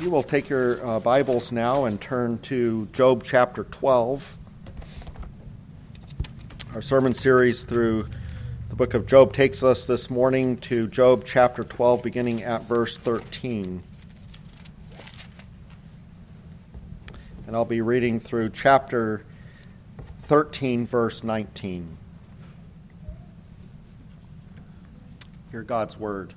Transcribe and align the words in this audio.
You 0.00 0.08
will 0.08 0.22
take 0.22 0.48
your 0.48 0.82
uh, 0.86 0.98
Bibles 0.98 1.52
now 1.52 1.84
and 1.84 2.00
turn 2.00 2.38
to 2.38 2.88
Job 2.90 3.22
chapter 3.22 3.64
12. 3.64 4.38
Our 6.72 6.80
sermon 6.80 7.12
series 7.12 7.64
through 7.64 8.08
the 8.70 8.76
book 8.76 8.94
of 8.94 9.06
Job 9.06 9.34
takes 9.34 9.62
us 9.62 9.84
this 9.84 10.08
morning 10.08 10.56
to 10.60 10.86
Job 10.86 11.24
chapter 11.26 11.64
12, 11.64 12.02
beginning 12.02 12.42
at 12.42 12.62
verse 12.62 12.96
13. 12.96 13.82
And 17.46 17.54
I'll 17.54 17.66
be 17.66 17.82
reading 17.82 18.20
through 18.20 18.50
chapter 18.50 19.22
13, 20.22 20.86
verse 20.86 21.22
19. 21.22 21.98
Hear 25.50 25.62
God's 25.62 25.98
word. 25.98 26.32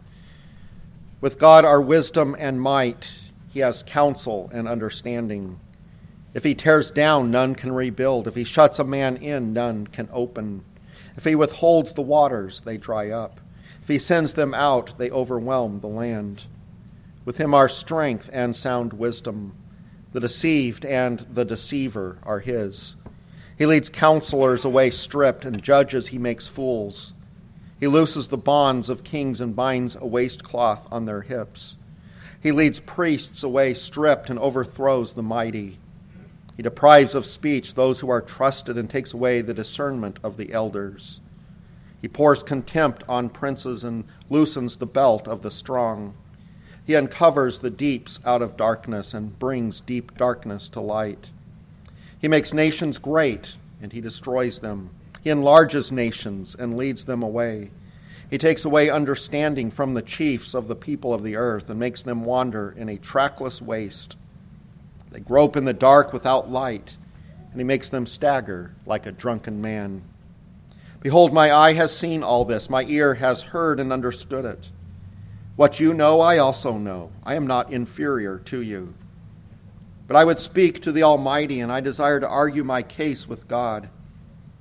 With 1.22 1.40
God 1.40 1.64
are 1.64 1.82
wisdom 1.82 2.36
and 2.38 2.60
might. 2.62 3.10
He 3.54 3.60
has 3.60 3.84
counsel 3.84 4.50
and 4.52 4.68
understanding. 4.68 5.60
If 6.34 6.44
he 6.44 6.56
tears 6.56 6.90
down, 6.90 7.30
none 7.30 7.54
can 7.54 7.72
rebuild. 7.72 8.28
If 8.28 8.34
he 8.34 8.44
shuts 8.44 8.80
a 8.80 8.84
man 8.84 9.18
in, 9.18 9.54
none 9.54 9.86
can 9.86 10.10
open. 10.12 10.66
If 11.16 11.26
he 11.26 11.36
withholds 11.36 11.94
the 11.94 12.02
waters, 12.02 12.62
they 12.62 12.78
dry 12.78 13.12
up. 13.12 13.40
If 13.80 13.88
he 13.88 14.00
sends 14.00 14.34
them 14.34 14.56
out, 14.56 14.98
they 14.98 15.12
overwhelm 15.12 15.78
the 15.78 15.88
land. 15.88 16.46
With 17.26 17.38
him 17.38 17.54
are 17.54 17.70
strength 17.70 18.28
and 18.34 18.56
sound 18.56 18.94
wisdom. 18.94 19.56
The 20.14 20.20
deceived 20.20 20.84
and 20.84 21.20
the 21.20 21.46
deceiver 21.46 22.18
are 22.24 22.40
his. 22.40 22.96
He 23.56 23.68
leads 23.68 23.90
counselors 23.90 24.66
away 24.66 24.90
stripped, 24.90 25.46
and 25.46 25.62
judges 25.62 26.08
he 26.08 26.18
makes 26.18 26.48
fools. 26.48 27.14
He 27.80 27.86
looses 27.86 28.30
the 28.30 28.38
bonds 28.38 28.90
of 28.90 29.04
kings 29.04 29.40
and 29.40 29.56
binds 29.56 29.96
a 29.96 30.08
waistcloth 30.08 30.88
on 30.92 31.06
their 31.06 31.22
hips. 31.22 31.78
He 32.44 32.52
leads 32.52 32.82
priests 32.82 33.42
away 33.42 33.74
stripped 33.74 34.30
and 34.30 34.38
overthrows 34.38 35.14
the 35.14 35.24
mighty. 35.24 35.80
He 36.58 36.62
deprives 36.62 37.16
of 37.16 37.26
speech 37.26 37.74
those 37.74 38.02
who 38.02 38.10
are 38.10 38.22
trusted 38.22 38.78
and 38.78 38.90
takes 38.90 39.14
away 39.14 39.40
the 39.40 39.54
discernment 39.54 40.20
of 40.22 40.36
the 40.36 40.52
elders. 40.52 41.22
He 42.02 42.10
pours 42.10 42.44
contempt 42.44 43.02
on 43.08 43.30
princes 43.30 43.86
and 43.86 44.04
loosens 44.30 44.76
the 44.76 44.86
belt 44.86 45.26
of 45.26 45.42
the 45.42 45.50
strong. 45.50 46.16
He 46.86 46.98
uncovers 46.98 47.60
the 47.60 47.70
deeps 47.70 48.20
out 48.26 48.42
of 48.42 48.58
darkness 48.58 49.14
and 49.14 49.40
brings 49.40 49.80
deep 49.80 50.18
darkness 50.18 50.68
to 50.70 50.82
light. 50.82 51.30
He 52.20 52.28
makes 52.28 52.54
nations 52.54 53.00
great 53.00 53.56
and 53.82 53.94
he 53.94 54.02
destroys 54.02 54.60
them. 54.60 54.90
He 55.24 55.30
enlarges 55.30 55.94
nations 55.94 56.56
and 56.60 56.76
leads 56.76 57.06
them 57.06 57.24
away. 57.24 57.72
He 58.30 58.38
takes 58.38 58.66
away 58.66 58.90
understanding 58.90 59.70
from 59.70 59.94
the 59.94 60.02
chiefs 60.02 60.54
of 60.54 60.68
the 60.68 60.76
people 60.76 61.14
of 61.14 61.24
the 61.24 61.36
earth 61.36 61.70
and 61.70 61.80
makes 61.80 62.02
them 62.02 62.26
wander 62.26 62.74
in 62.78 62.90
a 62.90 62.98
trackless 62.98 63.62
waste. 63.62 64.18
They 65.12 65.20
grope 65.20 65.56
in 65.56 65.66
the 65.66 65.74
dark 65.74 66.12
without 66.12 66.50
light, 66.50 66.98
and 67.52 67.60
he 67.60 67.64
makes 67.64 67.90
them 67.90 68.08
stagger 68.08 68.74
like 68.86 69.06
a 69.06 69.12
drunken 69.12 69.62
man. 69.62 70.04
Behold, 71.02 71.34
my 71.34 71.52
eye 71.52 71.74
has 71.74 71.96
seen 71.96 72.24
all 72.24 72.46
this, 72.46 72.70
my 72.70 72.84
ear 72.86 73.16
has 73.16 73.42
heard 73.42 73.80
and 73.80 73.94
understood 73.94 74.46
it. 74.46 74.70
What 75.56 75.80
you 75.80 75.94
know, 75.94 76.20
I 76.20 76.40
also 76.40 76.78
know. 76.78 77.12
I 77.24 77.36
am 77.36 77.46
not 77.46 77.72
inferior 77.72 78.40
to 78.46 78.62
you. 78.62 78.96
But 80.08 80.16
I 80.16 80.26
would 80.26 80.40
speak 80.40 80.82
to 80.82 80.92
the 80.92 81.04
Almighty, 81.04 81.60
and 81.60 81.72
I 81.72 81.80
desire 81.80 82.20
to 82.20 82.28
argue 82.28 82.64
my 82.64 82.82
case 82.82 83.28
with 83.28 83.48
God. 83.48 83.90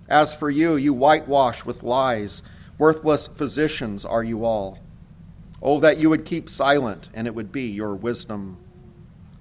As 0.09 0.35
for 0.35 0.51
you, 0.51 0.77
you 0.77 0.93
whitewash 0.93 1.65
with 1.65 1.83
lies. 1.83 2.43
Worthless 2.83 3.29
physicians 3.29 4.05
are 4.05 4.25
you 4.25 4.45
all. 4.45 4.81
Oh, 5.63 5.79
that 5.79 5.99
you 5.99 6.11
would 6.11 6.25
keep 6.25 6.51
silent, 6.51 7.11
and 7.15 7.29
it 7.29 7.35
would 7.37 7.53
be 7.53 7.69
your 7.69 7.95
wisdom. 7.95 8.57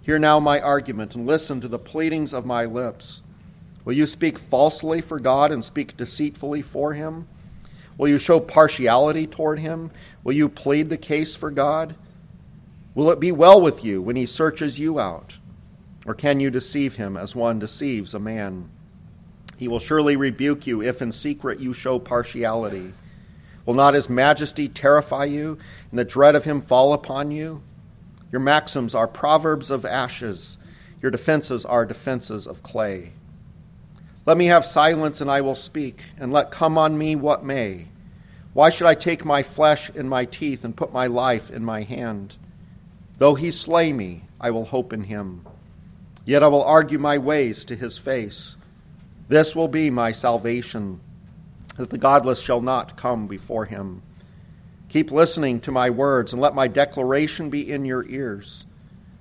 Hear 0.04 0.20
now 0.20 0.40
my 0.40 0.62
argument, 0.62 1.16
and 1.16 1.26
listen 1.26 1.60
to 1.60 1.68
the 1.68 1.80
pleadings 1.80 2.36
of 2.36 2.46
my 2.46 2.66
lips. 2.66 3.24
Will 3.84 3.94
you 3.94 4.06
speak 4.06 4.38
falsely 4.38 5.02
for 5.02 5.20
God 5.20 5.52
and 5.52 5.66
speak 5.66 5.98
deceitfully 5.98 6.62
for 6.62 6.94
him? 6.94 7.28
Will 7.98 8.10
you 8.10 8.20
show 8.20 8.40
partiality 8.40 9.26
toward 9.26 9.58
him? 9.58 9.90
Will 10.24 10.34
you 10.34 10.48
plead 10.48 10.90
the 10.90 10.96
case 10.96 11.34
for 11.34 11.50
God? 11.50 11.96
Will 12.94 13.10
it 13.10 13.20
be 13.20 13.32
well 13.32 13.60
with 13.60 13.84
you 13.84 14.04
when 14.04 14.18
he 14.18 14.28
searches 14.28 14.78
you 14.78 15.00
out? 15.00 15.40
Or 16.06 16.14
can 16.14 16.40
you 16.40 16.52
deceive 16.52 16.98
him 16.98 17.18
as 17.18 17.36
one 17.36 17.58
deceives 17.58 18.14
a 18.14 18.20
man? 18.20 18.70
He 19.58 19.68
will 19.68 19.80
surely 19.80 20.16
rebuke 20.16 20.68
you 20.68 20.84
if 20.84 21.02
in 21.02 21.12
secret 21.12 21.60
you 21.60 21.74
show 21.74 21.98
partiality. 21.98 22.94
Will 23.66 23.74
not 23.74 23.94
his 23.94 24.10
majesty 24.10 24.68
terrify 24.68 25.26
you, 25.26 25.58
and 25.90 26.00
the 26.00 26.06
dread 26.06 26.36
of 26.36 26.46
him 26.46 26.62
fall 26.62 26.94
upon 26.94 27.32
you? 27.32 27.62
Your 28.32 28.42
maxims 28.42 28.96
are 28.96 29.08
proverbs 29.08 29.70
of 29.70 29.86
ashes, 29.86 30.58
your 31.02 31.12
defenses 31.12 31.66
are 31.66 31.86
defenses 31.86 32.48
of 32.48 32.64
clay. 32.64 33.14
Let 34.26 34.38
me 34.38 34.46
have 34.46 34.66
silence, 34.66 35.20
and 35.20 35.30
I 35.30 35.42
will 35.42 35.56
speak, 35.56 36.04
and 36.18 36.32
let 36.32 36.52
come 36.52 36.78
on 36.78 36.98
me 36.98 37.16
what 37.16 37.44
may. 37.44 37.88
Why 38.54 38.70
should 38.70 38.88
I 38.88 38.96
take 38.96 39.26
my 39.26 39.44
flesh 39.44 39.90
in 39.90 40.10
my 40.10 40.26
teeth 40.26 40.64
and 40.64 40.76
put 40.76 40.94
my 40.94 41.08
life 41.08 41.50
in 41.50 41.64
my 41.64 41.84
hand? 41.84 42.36
Though 43.18 43.36
he 43.36 43.52
slay 43.52 43.94
me, 43.94 44.26
I 44.40 44.52
will 44.52 44.66
hope 44.66 44.94
in 44.94 45.04
him. 45.04 45.46
Yet 46.26 46.44
I 46.44 46.48
will 46.48 46.64
argue 46.64 47.00
my 47.00 47.18
ways 47.18 47.66
to 47.66 47.76
his 47.76 47.98
face. 47.98 48.58
This 49.28 49.56
will 49.56 49.68
be 49.68 49.90
my 49.90 50.12
salvation, 50.12 51.00
that 51.78 51.90
the 51.90 51.98
godless 51.98 52.42
shall 52.42 52.62
not 52.62 52.98
come 52.98 53.28
before 53.28 53.66
him. 53.66 54.02
Keep 54.90 55.12
listening 55.12 55.60
to 55.62 55.72
my 55.72 55.90
words, 55.90 56.34
and 56.34 56.42
let 56.42 56.56
my 56.56 56.68
declaration 56.68 57.50
be 57.50 57.72
in 57.72 57.86
your 57.86 58.06
ears. 58.10 58.66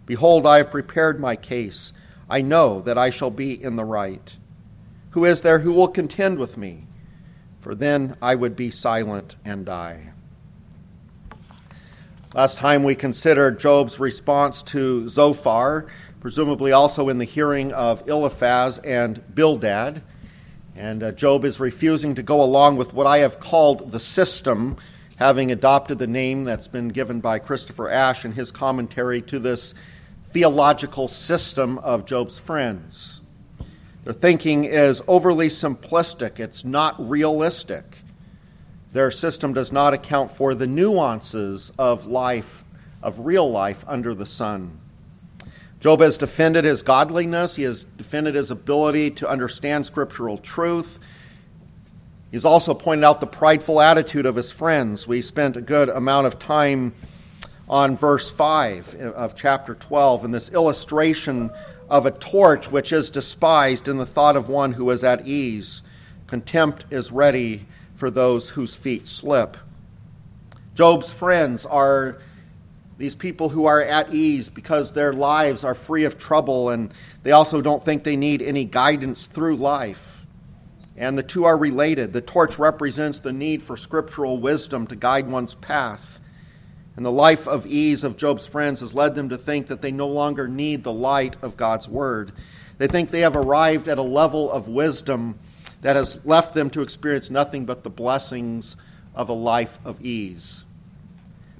Behold, 0.06 0.46
I 0.46 0.58
have 0.58 0.70
prepared 0.70 1.20
my 1.20 1.36
case. 1.36 1.92
I 2.28 2.40
know 2.40 2.80
that 2.80 2.98
I 2.98 3.10
shall 3.10 3.30
be 3.30 3.52
in 3.62 3.76
the 3.76 3.84
right. 3.84 4.36
Who 5.10 5.24
is 5.24 5.40
there 5.40 5.60
who 5.60 5.72
will 5.72 5.88
contend 5.88 6.38
with 6.38 6.56
me? 6.56 6.86
For 7.60 7.74
then 7.74 8.16
I 8.20 8.34
would 8.34 8.56
be 8.56 8.70
silent 8.70 9.36
and 9.44 9.64
die. 9.64 10.12
Last 12.34 12.58
time 12.58 12.84
we 12.84 12.94
considered 12.94 13.60
Job's 13.60 14.00
response 14.00 14.62
to 14.64 15.08
Zophar 15.08 15.86
presumably 16.20 16.70
also 16.70 17.08
in 17.08 17.18
the 17.18 17.24
hearing 17.24 17.72
of 17.72 18.06
Eliphaz 18.06 18.78
and 18.78 19.22
Bildad. 19.34 20.02
And 20.80 21.02
uh, 21.02 21.12
Job 21.12 21.44
is 21.44 21.60
refusing 21.60 22.14
to 22.14 22.22
go 22.22 22.42
along 22.42 22.78
with 22.78 22.94
what 22.94 23.06
I 23.06 23.18
have 23.18 23.38
called 23.38 23.90
the 23.90 24.00
system, 24.00 24.78
having 25.16 25.50
adopted 25.50 25.98
the 25.98 26.06
name 26.06 26.44
that's 26.44 26.68
been 26.68 26.88
given 26.88 27.20
by 27.20 27.38
Christopher 27.38 27.90
Ash 27.90 28.24
in 28.24 28.32
his 28.32 28.50
commentary 28.50 29.20
to 29.20 29.38
this 29.38 29.74
theological 30.22 31.06
system 31.06 31.76
of 31.80 32.06
Job's 32.06 32.38
friends. 32.38 33.20
Their 34.04 34.14
thinking 34.14 34.64
is 34.64 35.02
overly 35.06 35.48
simplistic, 35.48 36.40
it's 36.40 36.64
not 36.64 36.96
realistic. 36.98 37.98
Their 38.94 39.10
system 39.10 39.52
does 39.52 39.70
not 39.70 39.92
account 39.92 40.30
for 40.30 40.54
the 40.54 40.66
nuances 40.66 41.72
of 41.78 42.06
life, 42.06 42.64
of 43.02 43.18
real 43.18 43.50
life 43.50 43.84
under 43.86 44.14
the 44.14 44.24
sun. 44.24 44.80
Job 45.80 46.00
has 46.00 46.18
defended 46.18 46.64
his 46.64 46.82
godliness, 46.82 47.56
he 47.56 47.62
has 47.62 47.84
defended 47.84 48.34
his 48.34 48.50
ability 48.50 49.10
to 49.12 49.28
understand 49.28 49.86
scriptural 49.86 50.36
truth. 50.36 50.98
He's 52.30 52.44
also 52.44 52.74
pointed 52.74 53.04
out 53.04 53.20
the 53.20 53.26
prideful 53.26 53.80
attitude 53.80 54.26
of 54.26 54.36
his 54.36 54.52
friends. 54.52 55.08
We 55.08 55.22
spent 55.22 55.56
a 55.56 55.62
good 55.62 55.88
amount 55.88 56.26
of 56.26 56.38
time 56.38 56.94
on 57.68 57.96
verse 57.96 58.30
5 58.30 58.94
of 58.94 59.34
chapter 59.34 59.74
12 59.74 60.26
and 60.26 60.34
this 60.34 60.50
illustration 60.50 61.50
of 61.88 62.04
a 62.06 62.10
torch 62.10 62.70
which 62.70 62.92
is 62.92 63.10
despised 63.10 63.88
in 63.88 63.96
the 63.96 64.06
thought 64.06 64.36
of 64.36 64.48
one 64.48 64.72
who 64.72 64.90
is 64.90 65.02
at 65.02 65.26
ease. 65.26 65.82
Contempt 66.26 66.84
is 66.90 67.10
ready 67.10 67.66
for 67.96 68.10
those 68.10 68.50
whose 68.50 68.74
feet 68.74 69.08
slip. 69.08 69.56
Job's 70.74 71.12
friends 71.12 71.66
are 71.66 72.18
these 73.00 73.14
people 73.14 73.48
who 73.48 73.64
are 73.64 73.80
at 73.80 74.12
ease 74.12 74.50
because 74.50 74.92
their 74.92 75.14
lives 75.14 75.64
are 75.64 75.74
free 75.74 76.04
of 76.04 76.18
trouble 76.18 76.68
and 76.68 76.92
they 77.22 77.32
also 77.32 77.62
don't 77.62 77.82
think 77.82 78.04
they 78.04 78.14
need 78.14 78.42
any 78.42 78.66
guidance 78.66 79.24
through 79.24 79.56
life. 79.56 80.26
And 80.98 81.16
the 81.16 81.22
two 81.22 81.46
are 81.46 81.56
related. 81.56 82.12
The 82.12 82.20
torch 82.20 82.58
represents 82.58 83.18
the 83.18 83.32
need 83.32 83.62
for 83.62 83.78
scriptural 83.78 84.38
wisdom 84.38 84.86
to 84.88 84.96
guide 84.96 85.30
one's 85.30 85.54
path. 85.54 86.20
And 86.94 87.02
the 87.02 87.10
life 87.10 87.48
of 87.48 87.66
ease 87.66 88.04
of 88.04 88.18
Job's 88.18 88.46
friends 88.46 88.80
has 88.80 88.92
led 88.92 89.14
them 89.14 89.30
to 89.30 89.38
think 89.38 89.68
that 89.68 89.80
they 89.80 89.92
no 89.92 90.06
longer 90.06 90.46
need 90.46 90.84
the 90.84 90.92
light 90.92 91.36
of 91.40 91.56
God's 91.56 91.88
word. 91.88 92.32
They 92.76 92.86
think 92.86 93.08
they 93.08 93.20
have 93.20 93.34
arrived 93.34 93.88
at 93.88 93.96
a 93.96 94.02
level 94.02 94.52
of 94.52 94.68
wisdom 94.68 95.38
that 95.80 95.96
has 95.96 96.22
left 96.26 96.52
them 96.52 96.68
to 96.68 96.82
experience 96.82 97.30
nothing 97.30 97.64
but 97.64 97.82
the 97.82 97.88
blessings 97.88 98.76
of 99.14 99.30
a 99.30 99.32
life 99.32 99.78
of 99.86 100.04
ease. 100.04 100.66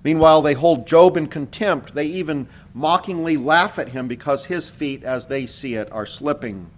Meanwhile, 0.03 0.43
they 0.43 0.55
hold 0.55 0.87
Job 0.87 1.17
in 1.17 1.27
contempt. 1.27 1.95
They 1.95 2.07
even 2.07 2.49
mockingly 2.73 3.37
laugh 3.37 3.79
at 3.79 3.91
him 3.91 4.09
because 4.09 4.47
his 4.47 4.69
feet, 4.69 5.05
as 5.05 5.27
they 5.27 5.47
see 5.47 5.75
it, 5.75 5.93
are 5.93 6.07
slipping. 6.07 6.71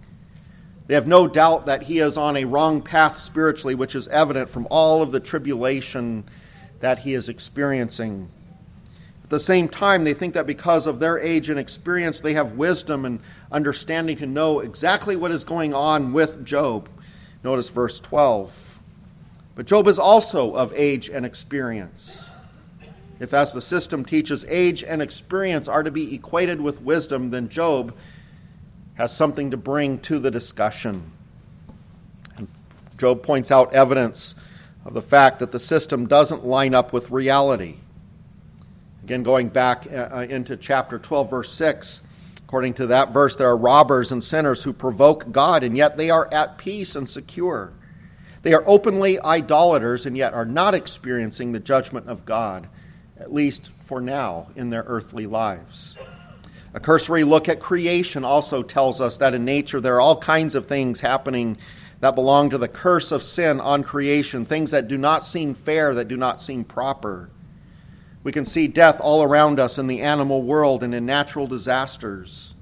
They 0.87 0.95
have 0.95 1.07
no 1.07 1.27
doubt 1.27 1.65
that 1.65 1.83
he 1.83 1.99
is 1.99 2.17
on 2.17 2.35
a 2.35 2.43
wrong 2.43 2.81
path 2.81 3.19
spiritually, 3.19 3.75
which 3.75 3.95
is 3.95 4.09
evident 4.09 4.49
from 4.49 4.67
all 4.69 5.01
of 5.01 5.11
the 5.11 5.21
tribulation 5.21 6.25
that 6.81 6.99
he 6.99 7.13
is 7.13 7.29
experiencing. 7.29 8.29
At 9.23 9.29
the 9.29 9.39
same 9.39 9.69
time, 9.69 10.03
they 10.03 10.13
think 10.13 10.33
that 10.33 10.45
because 10.45 10.85
of 10.85 10.99
their 10.99 11.17
age 11.17 11.49
and 11.49 11.57
experience, 11.57 12.19
they 12.19 12.33
have 12.33 12.53
wisdom 12.53 13.05
and 13.05 13.21
understanding 13.51 14.17
to 14.17 14.25
know 14.25 14.59
exactly 14.59 15.15
what 15.15 15.31
is 15.31 15.45
going 15.45 15.73
on 15.73 16.11
with 16.11 16.43
Job. 16.43 16.89
Notice 17.41 17.69
verse 17.69 18.01
12. 18.01 18.81
But 19.55 19.65
Job 19.65 19.87
is 19.87 19.97
also 19.97 20.53
of 20.53 20.73
age 20.75 21.09
and 21.09 21.25
experience. 21.25 22.22
If, 23.19 23.33
as 23.33 23.53
the 23.53 23.61
system 23.61 24.03
teaches, 24.03 24.45
age 24.49 24.83
and 24.83 25.01
experience 25.01 25.67
are 25.67 25.83
to 25.83 25.91
be 25.91 26.13
equated 26.15 26.59
with 26.59 26.81
wisdom, 26.81 27.29
then 27.29 27.49
Job 27.49 27.95
has 28.95 29.15
something 29.15 29.51
to 29.51 29.57
bring 29.57 29.99
to 29.99 30.19
the 30.19 30.31
discussion. 30.31 31.11
And 32.37 32.47
Job 32.97 33.23
points 33.23 33.51
out 33.51 33.73
evidence 33.73 34.35
of 34.85 34.93
the 34.93 35.01
fact 35.01 35.39
that 35.39 35.51
the 35.51 35.59
system 35.59 36.07
doesn't 36.07 36.45
line 36.45 36.73
up 36.73 36.91
with 36.93 37.11
reality. 37.11 37.77
Again, 39.03 39.23
going 39.23 39.49
back 39.49 39.85
uh, 39.91 40.09
uh, 40.11 40.25
into 40.29 40.55
chapter 40.55 40.97
12, 40.97 41.29
verse 41.29 41.51
6, 41.51 42.01
according 42.43 42.73
to 42.75 42.87
that 42.87 43.11
verse, 43.11 43.35
there 43.35 43.49
are 43.49 43.57
robbers 43.57 44.11
and 44.11 44.23
sinners 44.23 44.63
who 44.63 44.73
provoke 44.73 45.31
God, 45.31 45.63
and 45.63 45.75
yet 45.75 45.97
they 45.97 46.09
are 46.09 46.31
at 46.31 46.57
peace 46.57 46.95
and 46.95 47.09
secure. 47.09 47.73
They 48.43 48.53
are 48.53 48.63
openly 48.65 49.19
idolaters, 49.19 50.05
and 50.05 50.15
yet 50.15 50.33
are 50.33 50.45
not 50.45 50.73
experiencing 50.73 51.51
the 51.51 51.59
judgment 51.59 52.07
of 52.07 52.25
God, 52.25 52.69
at 53.23 53.33
least 53.33 53.71
for 53.79 54.01
now, 54.01 54.47
in 54.57 54.69
their 54.69 54.83
earthly 54.85 55.25
lives. 55.25 55.97
A 56.73 56.79
cursory 56.81 57.23
look 57.23 57.47
at 57.47 57.61
creation 57.61 58.25
also 58.25 58.61
tells 58.61 58.99
us 58.99 59.15
that 59.17 59.33
in 59.33 59.45
nature 59.45 59.79
there 59.79 59.95
are 59.95 60.01
all 60.01 60.19
kinds 60.19 60.55
of 60.55 60.65
things 60.65 60.99
happening 60.99 61.57
that 62.01 62.15
belong 62.15 62.49
to 62.49 62.57
the 62.57 62.67
curse 62.67 63.13
of 63.13 63.23
sin 63.23 63.61
on 63.61 63.81
creation, 63.81 64.43
things 64.43 64.71
that 64.71 64.89
do 64.89 64.97
not 64.97 65.23
seem 65.23 65.53
fair, 65.53 65.95
that 65.95 66.09
do 66.09 66.17
not 66.17 66.41
seem 66.41 66.65
proper. 66.65 67.29
We 68.23 68.33
can 68.33 68.43
see 68.43 68.67
death 68.67 68.99
all 68.99 69.23
around 69.23 69.57
us 69.57 69.77
in 69.77 69.87
the 69.87 70.01
animal 70.01 70.43
world 70.43 70.83
and 70.83 70.93
in 70.93 71.05
natural 71.05 71.47
disasters. 71.47 72.55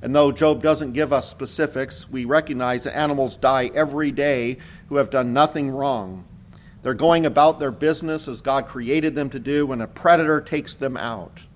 And 0.00 0.14
though 0.14 0.30
Job 0.30 0.62
doesn't 0.62 0.92
give 0.92 1.12
us 1.12 1.28
specifics, 1.28 2.08
we 2.08 2.24
recognize 2.24 2.84
that 2.84 2.96
animals 2.96 3.36
die 3.36 3.72
every 3.74 4.12
day 4.12 4.58
who 4.90 4.96
have 4.96 5.10
done 5.10 5.32
nothing 5.32 5.70
wrong. 5.70 6.24
They're 6.82 6.94
going 6.94 7.26
about 7.26 7.58
their 7.58 7.70
business 7.70 8.28
as 8.28 8.40
God 8.40 8.66
created 8.66 9.14
them 9.14 9.30
to 9.30 9.38
do 9.38 9.66
when 9.66 9.80
a 9.80 9.86
predator 9.86 10.40
takes 10.40 10.74
them 10.74 10.96
out. 10.96 11.46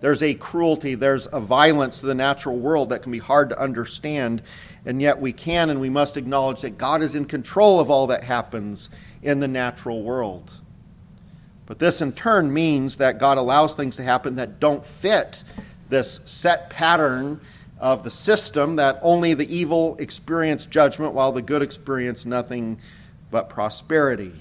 There's 0.00 0.22
a 0.22 0.34
cruelty, 0.34 0.94
there's 0.94 1.26
a 1.30 1.40
violence 1.40 2.00
to 2.00 2.06
the 2.06 2.14
natural 2.14 2.56
world 2.56 2.88
that 2.90 3.02
can 3.02 3.12
be 3.12 3.18
hard 3.18 3.50
to 3.50 3.60
understand, 3.60 4.42
and 4.86 5.00
yet 5.02 5.20
we 5.20 5.32
can 5.32 5.68
and 5.68 5.80
we 5.80 5.90
must 5.90 6.16
acknowledge 6.16 6.62
that 6.62 6.78
God 6.78 7.02
is 7.02 7.14
in 7.14 7.26
control 7.26 7.80
of 7.80 7.90
all 7.90 8.06
that 8.06 8.24
happens 8.24 8.88
in 9.22 9.40
the 9.40 9.48
natural 9.48 10.02
world. 10.02 10.52
But 11.66 11.78
this 11.78 12.00
in 12.00 12.12
turn 12.12 12.52
means 12.52 12.96
that 12.96 13.18
God 13.18 13.36
allows 13.38 13.74
things 13.74 13.96
to 13.96 14.02
happen 14.02 14.36
that 14.36 14.58
don't 14.58 14.84
fit 14.84 15.44
this 15.90 16.20
set 16.24 16.70
pattern 16.70 17.40
of 17.78 18.02
the 18.02 18.10
system 18.10 18.76
that 18.76 18.98
only 19.02 19.34
the 19.34 19.54
evil 19.54 19.96
experience 19.98 20.66
judgment 20.66 21.12
while 21.12 21.32
the 21.32 21.42
good 21.42 21.62
experience 21.62 22.26
nothing 22.26 22.78
but 23.30 23.48
prosperity. 23.48 24.32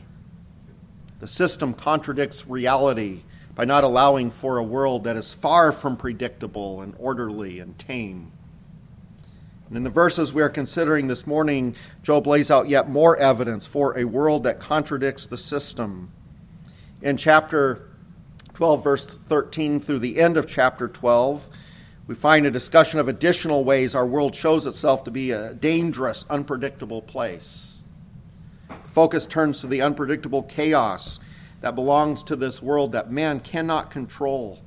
The 1.20 1.28
system 1.28 1.74
contradicts 1.74 2.48
reality 2.48 3.24
by 3.56 3.66
not 3.66 3.84
allowing 3.84 4.32
for 4.32 4.58
a 4.58 4.64
world 4.64 5.04
that 5.04 5.18
is 5.18 5.34
far 5.34 5.72
from 5.72 5.98
predictable 5.98 6.82
and 6.82 6.96
orderly 6.98 7.60
and 7.60 7.78
tame. 7.78 8.32
And 9.68 9.78
in 9.78 9.84
the 9.84 9.90
verses 9.90 10.34
we 10.34 10.42
are 10.42 10.50
considering 10.50 11.08
this 11.08 11.28
morning, 11.28 11.76
Job 12.02 12.26
lays 12.26 12.50
out 12.50 12.70
yet 12.70 12.90
more 12.90 13.16
evidence 13.18 13.68
for 13.68 13.98
a 13.98 14.06
world 14.06 14.44
that 14.44 14.60
contradicts 14.60 15.26
the 15.26 15.38
system. 15.38 16.12
In 17.02 17.18
chapter 17.18 17.90
12, 18.56 18.84
verse 18.84 19.06
13 19.06 19.80
through 19.80 20.00
the 20.00 20.20
end 20.20 20.38
of 20.38 20.48
chapter 20.48 20.88
12, 20.88 21.50
we 22.08 22.16
find 22.16 22.48
a 22.48 22.52
discussion 22.52 23.00
of 23.00 23.08
additional 23.08 23.64
ways 23.64 23.94
our 23.94 24.08
world 24.08 24.36
shows 24.36 24.66
itself 24.66 25.04
to 25.04 25.12
be 25.12 25.30
a 25.30 25.54
dangerous, 25.54 26.26
unpredictable 26.30 27.04
place. 27.04 27.69
Focus 28.92 29.26
turns 29.26 29.60
to 29.62 29.68
the 29.68 29.82
unpredictable 29.82 30.44
chaos 30.44 31.20
that 31.62 31.76
belongs 31.76 32.24
to 32.24 32.36
this 32.36 32.62
world 32.62 32.92
that 32.92 33.12
man 33.12 33.40
cannot 33.40 33.92
control, 33.92 34.60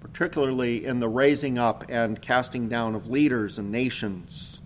particularly 0.00 0.84
in 0.84 1.00
the 1.00 1.08
raising 1.08 1.58
up 1.58 1.84
and 1.88 2.22
casting 2.22 2.68
down 2.68 2.94
of 2.94 3.08
leaders 3.08 3.58
and 3.58 3.72
nations. 3.72 4.62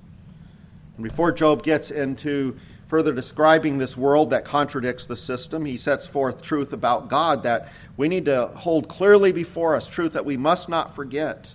And 0.96 1.04
before 1.04 1.32
Job 1.32 1.62
gets 1.62 1.90
into 1.90 2.56
further 2.88 3.12
describing 3.12 3.78
this 3.78 3.96
world 3.96 4.30
that 4.30 4.44
contradicts 4.44 5.06
the 5.06 5.16
system, 5.16 5.64
he 5.64 5.76
sets 5.76 6.06
forth 6.06 6.42
truth 6.42 6.72
about 6.72 7.08
God 7.08 7.42
that 7.44 7.68
we 7.96 8.08
need 8.08 8.24
to 8.26 8.48
hold 8.48 8.88
clearly 8.88 9.30
before 9.32 9.76
us, 9.76 9.88
truth 9.88 10.12
that 10.12 10.24
we 10.24 10.36
must 10.36 10.68
not 10.68 10.94
forget. 10.94 11.54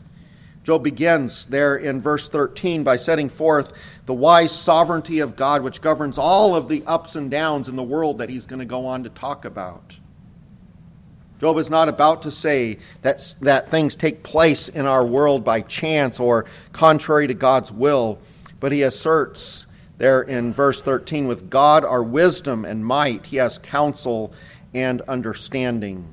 Job 0.64 0.84
begins 0.84 1.46
there 1.46 1.76
in 1.76 2.00
verse 2.02 2.30
13 2.30 2.84
by 2.84 2.96
setting 2.96 3.28
forth 3.28 3.74
the 4.06 4.14
wise 4.14 4.52
sovereignty 4.52 5.20
of 5.20 5.36
God, 5.36 5.62
which 5.62 5.82
governs 5.82 6.18
all 6.18 6.56
of 6.56 6.70
the 6.70 6.84
ups 6.86 7.16
and 7.16 7.30
downs 7.30 7.68
in 7.68 7.76
the 7.76 7.84
world 7.84 8.20
that 8.20 8.30
he's 8.30 8.46
going 8.46 8.60
to 8.60 8.66
go 8.66 8.86
on 8.86 9.04
to 9.04 9.10
talk 9.10 9.44
about. 9.44 9.98
Job 11.42 11.58
is 11.58 11.70
not 11.70 11.90
about 11.90 12.22
to 12.22 12.32
say 12.32 12.78
that, 13.02 13.36
that 13.42 13.68
things 13.68 13.96
take 13.96 14.24
place 14.24 14.70
in 14.70 14.86
our 14.86 15.06
world 15.06 15.44
by 15.44 15.60
chance 15.60 16.18
or 16.18 16.46
contrary 16.72 17.28
to 17.28 17.34
God's 17.34 17.70
will, 17.70 18.20
but 18.62 18.72
he 18.72 18.84
asserts 18.84 19.66
there 19.98 20.22
in 20.22 20.54
verse 20.54 20.82
13 20.82 21.28
with 21.28 21.50
God 21.50 21.84
are 21.84 22.02
wisdom 22.02 22.64
and 22.64 22.86
might, 22.86 23.26
he 23.26 23.38
has 23.38 23.58
counsel 23.58 24.34
and 24.74 25.02
understanding 25.02 26.08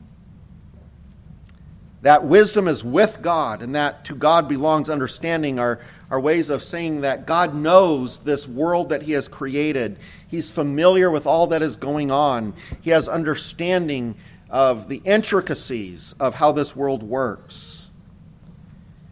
that 2.02 2.25
wisdom 2.25 2.67
is 2.67 2.82
with 2.82 3.20
God 3.20 3.61
and 3.62 3.75
that 3.75 4.05
to 4.06 4.14
God 4.14 4.49
belongs 4.49 4.88
understanding 4.88 5.58
are, 5.58 5.81
are 6.11 6.19
ways 6.19 6.49
of 6.49 6.62
saying 6.62 7.02
that 7.02 7.26
God 7.26 7.55
knows 7.55 8.19
this 8.19 8.49
world 8.49 8.88
that 8.88 9.02
He 9.02 9.12
has 9.12 9.29
created. 9.29 9.99
He's 10.26 10.50
familiar 10.50 11.11
with 11.11 11.26
all 11.26 11.47
that 11.49 11.62
is 11.62 11.76
going 11.76 12.11
on, 12.11 12.55
He 12.81 12.91
has 12.91 13.08
understanding 13.08 14.14
of 14.49 14.88
the 14.88 15.02
intricacies 15.05 16.14
of 16.19 16.37
how 16.37 16.52
this 16.52 16.75
world 16.75 17.02
works. 17.02 17.91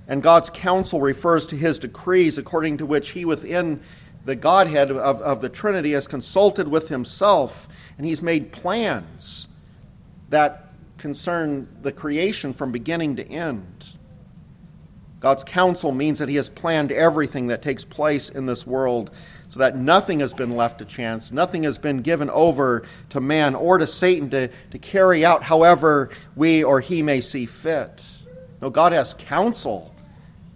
And 0.09 0.23
God's 0.23 0.49
counsel 0.49 1.01
refers 1.01 1.47
to 1.49 1.57
His 1.57 1.79
decrees 1.79 2.39
according 2.39 2.79
to 2.79 2.87
which 2.87 3.11
He 3.11 3.27
within 3.27 3.81
the 4.25 4.35
Godhead 4.35 4.91
of, 4.91 5.21
of 5.21 5.41
the 5.43 5.49
Trinity 5.51 5.93
has 5.93 6.07
consulted 6.07 6.69
with 6.69 6.89
Himself 6.89 7.69
and 7.99 8.07
He's 8.07 8.23
made 8.23 8.51
plans 8.51 9.47
that 10.31 10.68
concern 10.99 11.69
the 11.83 11.93
creation 11.93 12.53
from 12.53 12.73
beginning 12.73 13.17
to 13.17 13.27
end. 13.27 13.95
God's 15.21 15.43
counsel 15.43 15.91
means 15.91 16.19
that 16.19 16.29
He 16.29 16.37
has 16.37 16.49
planned 16.49 16.93
everything 16.93 17.49
that 17.49 17.63
takes 17.63 17.85
place 17.85 18.29
in 18.29 18.47
this 18.47 18.67
world 18.67 19.11
so 19.49 19.61
that 19.61 19.77
nothing 19.77 20.21
has 20.21 20.35
been 20.35 20.57
left 20.57 20.79
to 20.79 20.85
chance, 20.85 21.33
nothing 21.33 21.63
has 21.63 21.79
been 21.79 22.03
given 22.03 22.29
over 22.31 22.85
to 23.11 23.21
man 23.21 23.55
or 23.55 23.79
to 23.79 23.87
Satan 23.87 24.29
to, 24.31 24.49
to 24.71 24.79
carry 24.79 25.25
out 25.25 25.45
however 25.45 26.11
we 26.37 26.63
or 26.63 26.81
he 26.81 27.03
may 27.03 27.21
see 27.21 27.47
fit. 27.47 28.05
No, 28.61 28.71
God 28.71 28.93
has 28.93 29.15
counsel 29.15 29.95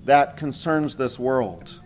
that 0.04 0.37
concerns 0.37 0.96
this 0.96 1.18
world. 1.18 1.80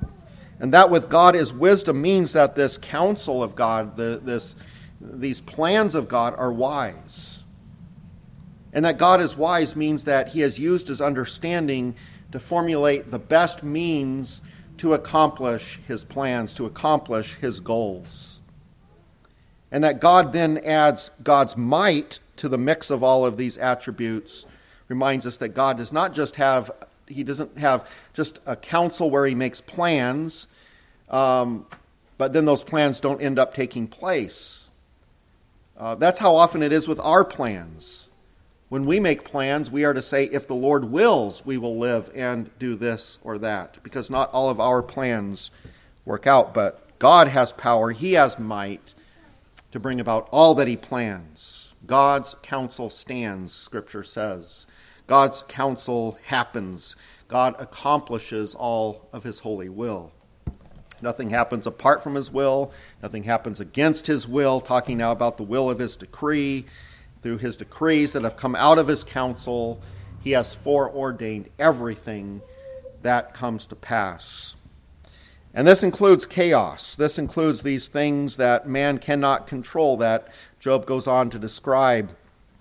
And 0.58 0.72
that 0.72 0.90
with 0.90 1.08
God 1.08 1.36
is 1.36 1.52
wisdom 1.52 2.00
means 2.00 2.32
that 2.32 2.56
this 2.56 2.78
counsel 2.78 3.42
of 3.42 3.54
God, 3.54 3.96
the, 3.96 4.20
this, 4.22 4.56
these 5.00 5.40
plans 5.40 5.94
of 5.94 6.08
God 6.08 6.34
are 6.36 6.52
wise. 6.52 7.35
And 8.76 8.84
that 8.84 8.98
God 8.98 9.22
is 9.22 9.38
wise 9.38 9.74
means 9.74 10.04
that 10.04 10.28
he 10.28 10.40
has 10.40 10.58
used 10.58 10.88
his 10.88 11.00
understanding 11.00 11.96
to 12.30 12.38
formulate 12.38 13.10
the 13.10 13.18
best 13.18 13.62
means 13.62 14.42
to 14.76 14.92
accomplish 14.92 15.80
his 15.88 16.04
plans, 16.04 16.52
to 16.52 16.66
accomplish 16.66 17.36
his 17.36 17.60
goals. 17.60 18.42
And 19.72 19.82
that 19.82 19.98
God 19.98 20.34
then 20.34 20.58
adds 20.58 21.10
God's 21.24 21.56
might 21.56 22.18
to 22.36 22.50
the 22.50 22.58
mix 22.58 22.90
of 22.90 23.02
all 23.02 23.24
of 23.24 23.38
these 23.38 23.56
attributes 23.56 24.44
reminds 24.88 25.24
us 25.24 25.38
that 25.38 25.48
God 25.48 25.78
does 25.78 25.90
not 25.90 26.12
just 26.12 26.36
have, 26.36 26.70
he 27.08 27.24
doesn't 27.24 27.56
have 27.56 27.90
just 28.12 28.40
a 28.44 28.56
council 28.56 29.08
where 29.08 29.24
he 29.24 29.34
makes 29.34 29.62
plans, 29.62 30.48
um, 31.08 31.64
but 32.18 32.34
then 32.34 32.44
those 32.44 32.62
plans 32.62 33.00
don't 33.00 33.22
end 33.22 33.38
up 33.38 33.54
taking 33.54 33.88
place. 33.88 34.70
Uh, 35.78 35.94
that's 35.94 36.18
how 36.18 36.36
often 36.36 36.62
it 36.62 36.74
is 36.74 36.86
with 36.86 37.00
our 37.00 37.24
plans. 37.24 38.05
When 38.68 38.84
we 38.84 38.98
make 38.98 39.24
plans, 39.24 39.70
we 39.70 39.84
are 39.84 39.94
to 39.94 40.02
say, 40.02 40.24
if 40.24 40.48
the 40.48 40.54
Lord 40.54 40.86
wills, 40.86 41.46
we 41.46 41.56
will 41.56 41.78
live 41.78 42.10
and 42.16 42.50
do 42.58 42.74
this 42.74 43.18
or 43.22 43.38
that, 43.38 43.80
because 43.84 44.10
not 44.10 44.30
all 44.32 44.50
of 44.50 44.58
our 44.58 44.82
plans 44.82 45.52
work 46.04 46.26
out, 46.26 46.52
but 46.52 46.98
God 46.98 47.28
has 47.28 47.52
power, 47.52 47.92
He 47.92 48.14
has 48.14 48.40
might 48.40 48.92
to 49.70 49.78
bring 49.78 50.00
about 50.00 50.28
all 50.32 50.54
that 50.56 50.66
He 50.66 50.76
plans. 50.76 51.74
God's 51.86 52.34
counsel 52.42 52.90
stands, 52.90 53.52
Scripture 53.52 54.02
says. 54.02 54.66
God's 55.06 55.44
counsel 55.46 56.18
happens. 56.24 56.96
God 57.28 57.54
accomplishes 57.60 58.52
all 58.52 59.08
of 59.12 59.22
His 59.22 59.40
holy 59.40 59.68
will. 59.68 60.10
Nothing 61.00 61.30
happens 61.30 61.68
apart 61.68 62.02
from 62.02 62.16
His 62.16 62.32
will, 62.32 62.72
nothing 63.00 63.22
happens 63.24 63.60
against 63.60 64.08
His 64.08 64.26
will, 64.26 64.60
talking 64.60 64.98
now 64.98 65.12
about 65.12 65.36
the 65.36 65.44
will 65.44 65.70
of 65.70 65.78
His 65.78 65.94
decree 65.94 66.66
through 67.26 67.38
his 67.38 67.56
decrees 67.56 68.12
that 68.12 68.22
have 68.22 68.36
come 68.36 68.54
out 68.54 68.78
of 68.78 68.86
his 68.86 69.02
counsel, 69.02 69.80
he 70.22 70.30
has 70.30 70.54
foreordained 70.54 71.48
everything 71.58 72.40
that 73.02 73.34
comes 73.34 73.66
to 73.66 73.74
pass. 73.74 74.54
And 75.52 75.66
this 75.66 75.82
includes 75.82 76.24
chaos. 76.24 76.94
This 76.94 77.18
includes 77.18 77.64
these 77.64 77.88
things 77.88 78.36
that 78.36 78.68
man 78.68 78.98
cannot 78.98 79.48
control 79.48 79.96
that 79.96 80.28
Job 80.60 80.86
goes 80.86 81.08
on 81.08 81.28
to 81.30 81.38
describe 81.40 82.14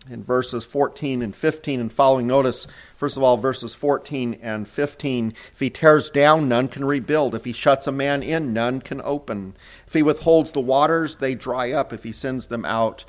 in 0.10 0.24
verses 0.24 0.66
14 0.66 1.22
and 1.22 1.36
15 1.36 1.80
and 1.80 1.94
following. 1.94 2.26
Notice, 2.26 2.66
first 2.98 3.18
of 3.18 3.22
all, 3.22 3.38
verses 3.38 3.76
14 3.76 4.40
and 4.42 4.68
15. 4.68 5.36
If 5.54 5.60
he 5.60 5.70
tears 5.70 6.10
down, 6.10 6.50
none 6.50 6.70
can 6.70 6.86
rebuild. 6.86 7.36
If 7.36 7.46
he 7.46 7.54
shuts 7.54 7.86
a 7.86 7.92
man 7.92 8.24
in, 8.24 8.52
none 8.52 8.82
can 8.82 9.00
open. 9.04 9.56
If 9.86 9.94
he 9.94 10.02
withholds 10.02 10.54
the 10.54 10.60
waters, 10.60 11.18
they 11.18 11.36
dry 11.36 11.72
up. 11.72 11.94
If 11.94 12.02
he 12.02 12.12
sends 12.12 12.48
them 12.48 12.66
out, 12.66 13.06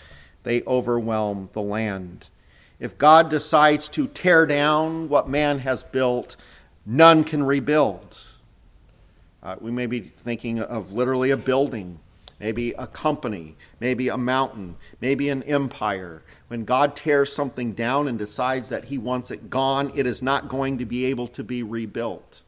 they 0.46 0.62
overwhelm 0.62 1.50
the 1.54 1.60
land. 1.60 2.28
If 2.78 2.96
God 2.96 3.30
decides 3.30 3.88
to 3.88 4.06
tear 4.06 4.46
down 4.46 5.08
what 5.08 5.28
man 5.28 5.58
has 5.58 5.82
built, 5.82 6.36
none 6.86 7.24
can 7.24 7.42
rebuild. 7.42 8.20
Uh, 9.42 9.56
we 9.60 9.72
may 9.72 9.86
be 9.86 10.00
thinking 10.00 10.60
of 10.60 10.92
literally 10.92 11.32
a 11.32 11.36
building, 11.36 11.98
maybe 12.38 12.70
a 12.74 12.86
company, 12.86 13.56
maybe 13.80 14.06
a 14.06 14.16
mountain, 14.16 14.76
maybe 15.00 15.28
an 15.30 15.42
empire. 15.42 16.22
When 16.46 16.64
God 16.64 16.94
tears 16.94 17.32
something 17.32 17.72
down 17.72 18.06
and 18.06 18.16
decides 18.16 18.68
that 18.68 18.84
he 18.84 18.98
wants 18.98 19.32
it 19.32 19.50
gone, 19.50 19.90
it 19.96 20.06
is 20.06 20.22
not 20.22 20.48
going 20.48 20.78
to 20.78 20.84
be 20.84 21.06
able 21.06 21.26
to 21.26 21.42
be 21.42 21.64
rebuilt. 21.64 22.42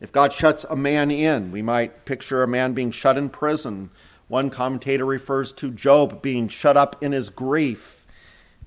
If 0.00 0.12
God 0.12 0.32
shuts 0.32 0.64
a 0.70 0.76
man 0.76 1.10
in, 1.10 1.50
we 1.50 1.62
might 1.62 2.04
picture 2.04 2.44
a 2.44 2.48
man 2.48 2.74
being 2.74 2.92
shut 2.92 3.18
in 3.18 3.28
prison. 3.28 3.90
One 4.34 4.50
commentator 4.50 5.06
refers 5.06 5.52
to 5.52 5.70
Job 5.70 6.20
being 6.20 6.48
shut 6.48 6.76
up 6.76 7.00
in 7.00 7.12
his 7.12 7.30
grief. 7.30 8.04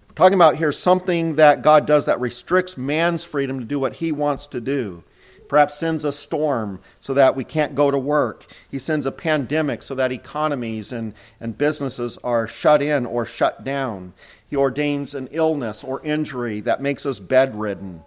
We're 0.08 0.16
talking 0.16 0.36
about 0.36 0.56
here 0.56 0.72
something 0.72 1.36
that 1.36 1.62
God 1.62 1.86
does 1.86 2.06
that 2.06 2.22
restricts 2.22 2.78
man's 2.78 3.26
freedom 3.26 3.60
to 3.60 3.66
do 3.66 3.78
what 3.78 3.98
he 3.98 4.14
wants 4.14 4.48
to 4.48 4.62
do 4.62 5.04
perhaps 5.50 5.78
sends 5.78 6.06
a 6.06 6.14
storm 6.14 6.80
so 7.02 7.14
that 7.16 7.36
we 7.36 7.44
can't 7.44 7.76
go 7.76 7.92
to 7.92 7.98
work. 7.98 8.46
He 8.72 8.80
sends 8.80 9.06
a 9.06 9.12
pandemic 9.12 9.84
so 9.84 9.94
that 9.96 10.14
economies 10.14 10.94
and, 10.94 11.14
and 11.42 11.58
businesses 11.58 12.18
are 12.24 12.48
shut 12.48 12.82
in 12.82 13.06
or 13.06 13.26
shut 13.26 13.66
down. 13.66 14.14
He 14.50 14.56
ordains 14.56 15.14
an 15.16 15.28
illness 15.32 15.84
or 15.84 16.02
injury 16.02 16.62
that 16.62 16.82
makes 16.82 17.06
us 17.06 17.20
bedridden. 17.20 18.04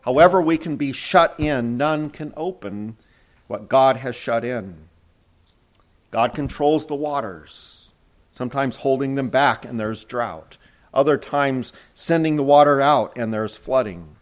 However, 0.00 0.42
we 0.42 0.58
can 0.58 0.74
be 0.74 0.90
shut 0.90 1.38
in, 1.38 1.76
none 1.76 2.10
can 2.10 2.32
open 2.36 2.96
what 3.46 3.68
God 3.68 3.98
has 3.98 4.16
shut 4.16 4.44
in. 4.44 4.88
God 6.10 6.34
controls 6.34 6.86
the 6.86 6.94
waters, 6.94 7.92
sometimes 8.32 8.76
holding 8.76 9.14
them 9.14 9.28
back, 9.28 9.64
and 9.64 9.78
there's 9.78 10.04
drought. 10.04 10.58
Other 10.94 11.18
times, 11.18 11.72
sending 11.94 12.36
the 12.36 12.42
water 12.42 12.80
out, 12.80 13.16
and 13.16 13.32
there's 13.32 13.56
flooding. 13.56 14.16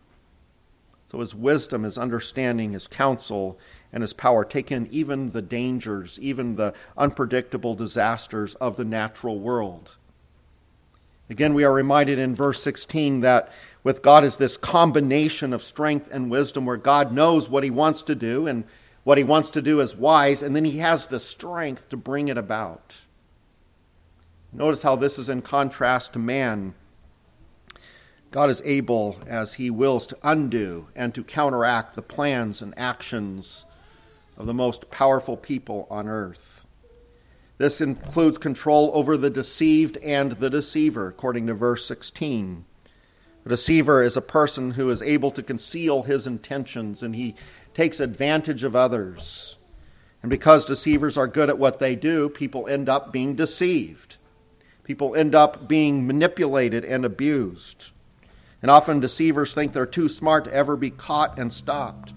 So 1.06 1.20
his 1.20 1.34
wisdom, 1.34 1.84
his 1.84 1.96
understanding, 1.96 2.72
his 2.72 2.88
counsel, 2.88 3.58
and 3.92 4.02
his 4.02 4.12
power 4.12 4.44
take 4.44 4.72
in 4.72 4.88
even 4.90 5.30
the 5.30 5.42
dangers, 5.42 6.18
even 6.20 6.56
the 6.56 6.74
unpredictable 6.96 7.76
disasters 7.76 8.56
of 8.56 8.76
the 8.76 8.84
natural 8.84 9.38
world. 9.38 9.96
Again, 11.30 11.54
we 11.54 11.64
are 11.64 11.72
reminded 11.72 12.18
in 12.18 12.34
verse 12.34 12.62
16 12.62 13.20
that 13.20 13.52
with 13.84 14.02
God 14.02 14.24
is 14.24 14.36
this 14.36 14.56
combination 14.56 15.52
of 15.52 15.62
strength 15.62 16.08
and 16.12 16.30
wisdom 16.30 16.66
where 16.66 16.76
God 16.76 17.12
knows 17.12 17.48
what 17.48 17.64
he 17.64 17.70
wants 17.70 18.02
to 18.02 18.14
do 18.14 18.46
and 18.46 18.64
what 19.04 19.18
he 19.18 19.24
wants 19.24 19.50
to 19.50 19.62
do 19.62 19.80
is 19.80 19.94
wise, 19.94 20.42
and 20.42 20.56
then 20.56 20.64
he 20.64 20.78
has 20.78 21.06
the 21.06 21.20
strength 21.20 21.88
to 21.90 21.96
bring 21.96 22.28
it 22.28 22.36
about. 22.36 23.02
Notice 24.52 24.82
how 24.82 24.96
this 24.96 25.18
is 25.18 25.28
in 25.28 25.42
contrast 25.42 26.12
to 26.12 26.18
man 26.18 26.74
God 28.34 28.50
is 28.50 28.62
able, 28.64 29.20
as 29.28 29.54
He 29.54 29.70
wills, 29.70 30.06
to 30.06 30.18
undo 30.24 30.88
and 30.96 31.14
to 31.14 31.22
counteract 31.22 31.94
the 31.94 32.02
plans 32.02 32.60
and 32.60 32.74
actions 32.76 33.64
of 34.36 34.46
the 34.46 34.52
most 34.52 34.90
powerful 34.90 35.36
people 35.36 35.86
on 35.88 36.08
earth. 36.08 36.66
This 37.58 37.80
includes 37.80 38.36
control 38.36 38.90
over 38.92 39.16
the 39.16 39.30
deceived 39.30 39.98
and 39.98 40.32
the 40.32 40.50
deceiver, 40.50 41.06
according 41.06 41.46
to 41.46 41.54
verse 41.54 41.86
16. 41.86 42.64
The 43.44 43.50
deceiver 43.50 44.02
is 44.02 44.16
a 44.16 44.20
person 44.20 44.72
who 44.72 44.90
is 44.90 45.00
able 45.00 45.30
to 45.30 45.40
conceal 45.40 46.02
his 46.02 46.26
intentions 46.26 47.04
and 47.04 47.14
he 47.14 47.36
takes 47.74 48.00
advantage 48.00 48.64
of 48.64 48.74
others. 48.74 49.56
And 50.22 50.30
because 50.30 50.64
deceivers 50.64 51.18
are 51.18 51.26
good 51.26 51.50
at 51.50 51.58
what 51.58 51.80
they 51.80 51.94
do, 51.94 52.30
people 52.30 52.66
end 52.66 52.88
up 52.88 53.12
being 53.12 53.34
deceived. 53.34 54.16
People 54.82 55.14
end 55.14 55.34
up 55.34 55.68
being 55.68 56.06
manipulated 56.06 56.84
and 56.84 57.04
abused. 57.04 57.90
And 58.62 58.70
often 58.70 59.00
deceivers 59.00 59.52
think 59.52 59.72
they're 59.72 59.84
too 59.84 60.08
smart 60.08 60.44
to 60.46 60.52
ever 60.54 60.76
be 60.76 60.90
caught 60.90 61.38
and 61.38 61.52
stopped. 61.52 62.14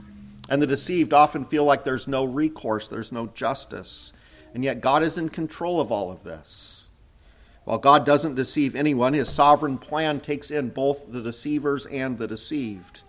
And 0.48 0.62
the 0.62 0.68
deceived 0.68 1.14
often 1.14 1.44
feel 1.44 1.66
like 1.66 1.84
there's 1.84 2.08
no 2.08 2.24
recourse, 2.24 2.88
there's 2.88 3.12
no 3.12 3.28
justice. 3.28 4.14
And 4.54 4.64
yet 4.64 4.80
God 4.80 5.04
is 5.04 5.18
in 5.18 5.28
control 5.28 5.82
of 5.82 5.92
all 5.92 6.10
of 6.10 6.24
this. 6.24 6.88
While 7.66 7.80
God 7.80 8.06
doesn't 8.06 8.36
deceive 8.36 8.76
anyone, 8.76 9.12
his 9.12 9.28
sovereign 9.28 9.78
plan 9.78 10.22
takes 10.22 10.50
in 10.50 10.70
both 10.70 11.12
the 11.12 11.22
deceivers 11.22 11.86
and 11.88 12.18
the 12.18 12.28
deceived. 12.28 13.02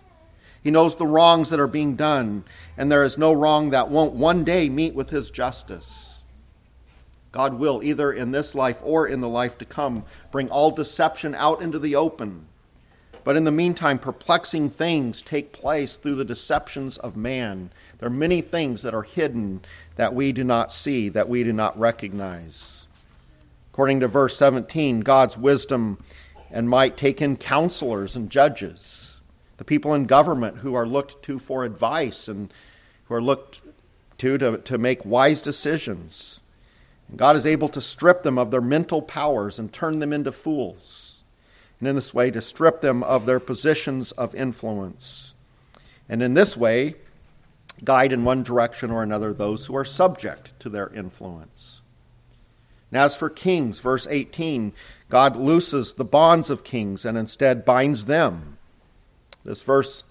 He 0.63 0.71
knows 0.71 0.95
the 0.95 1.07
wrongs 1.07 1.49
that 1.49 1.59
are 1.59 1.67
being 1.67 1.95
done, 1.95 2.43
and 2.77 2.91
there 2.91 3.03
is 3.03 3.17
no 3.17 3.31
wrong 3.31 3.69
that 3.69 3.89
won't 3.89 4.13
one 4.13 4.43
day 4.43 4.69
meet 4.69 4.93
with 4.93 5.09
his 5.09 5.31
justice. 5.31 6.23
God 7.31 7.53
will, 7.53 7.81
either 7.83 8.11
in 8.11 8.31
this 8.31 8.55
life 8.55 8.81
or 8.83 9.07
in 9.07 9.21
the 9.21 9.29
life 9.29 9.57
to 9.59 9.65
come, 9.65 10.03
bring 10.31 10.49
all 10.49 10.71
deception 10.71 11.35
out 11.35 11.61
into 11.61 11.79
the 11.79 11.95
open 11.95 12.47
but 13.23 13.35
in 13.35 13.43
the 13.43 13.51
meantime, 13.51 13.99
perplexing 13.99 14.69
things 14.69 15.21
take 15.21 15.51
place 15.51 15.95
through 15.95 16.15
the 16.15 16.25
deceptions 16.25 16.97
of 16.97 17.15
man. 17.15 17.71
There 17.97 18.07
are 18.07 18.11
many 18.11 18.41
things 18.41 18.81
that 18.81 18.93
are 18.93 19.03
hidden 19.03 19.61
that 19.97 20.13
we 20.13 20.31
do 20.31 20.43
not 20.43 20.71
see, 20.71 21.09
that 21.09 21.29
we 21.29 21.43
do 21.43 21.53
not 21.53 21.77
recognize. 21.77 22.87
According 23.71 23.99
to 23.99 24.07
verse 24.07 24.37
17, 24.37 25.01
God's 25.01 25.37
wisdom 25.37 26.03
and 26.49 26.69
might 26.69 26.97
take 26.97 27.21
in 27.21 27.37
counselors 27.37 28.15
and 28.15 28.29
judges, 28.29 28.98
the 29.59 29.65
people 29.65 29.93
in 29.93 30.05
government 30.05 30.59
who 30.59 30.73
are 30.73 30.87
looked 30.87 31.21
to 31.23 31.37
for 31.37 31.65
advice 31.65 32.29
and 32.29 32.51
who 33.05 33.13
are 33.13 33.21
looked 33.21 33.59
to 34.17 34.37
to, 34.37 34.57
to 34.57 34.77
make 34.77 35.05
wise 35.05 35.41
decisions. 35.41 36.39
And 37.09 37.19
God 37.19 37.35
is 37.35 37.45
able 37.45 37.67
to 37.69 37.81
strip 37.81 38.23
them 38.23 38.37
of 38.37 38.51
their 38.51 38.61
mental 38.61 39.01
powers 39.01 39.59
and 39.59 39.71
turn 39.71 39.99
them 39.99 40.13
into 40.13 40.31
fools 40.31 41.23
and 41.79 41.89
in 41.89 41.95
this 41.95 42.13
way 42.13 42.31
to 42.31 42.41
strip 42.41 42.79
them 42.79 43.03
of 43.03 43.25
their 43.25 43.39
positions 43.39 44.13
of 44.13 44.33
influence. 44.33 45.33
And 46.07 46.23
in 46.23 46.35
this 46.35 46.55
way, 46.55 46.95
guide 47.83 48.13
in 48.13 48.23
one 48.23 48.43
direction 48.43 48.91
or 48.91 49.03
another 49.03 49.33
those 49.33 49.65
who 49.65 49.75
are 49.75 49.85
subject 49.85 50.57
to 50.59 50.69
their 50.69 50.89
influence. 50.93 51.81
And 52.91 52.99
as 52.99 53.15
for 53.15 53.29
kings, 53.29 53.79
verse 53.79 54.07
18, 54.09 54.71
God 55.09 55.35
looses 55.35 55.93
the 55.93 56.05
bonds 56.05 56.49
of 56.49 56.63
kings 56.63 57.03
and 57.03 57.17
instead 57.17 57.65
binds 57.65 58.05
them. 58.05 58.57
This 59.43 59.61
verse, 59.61 60.03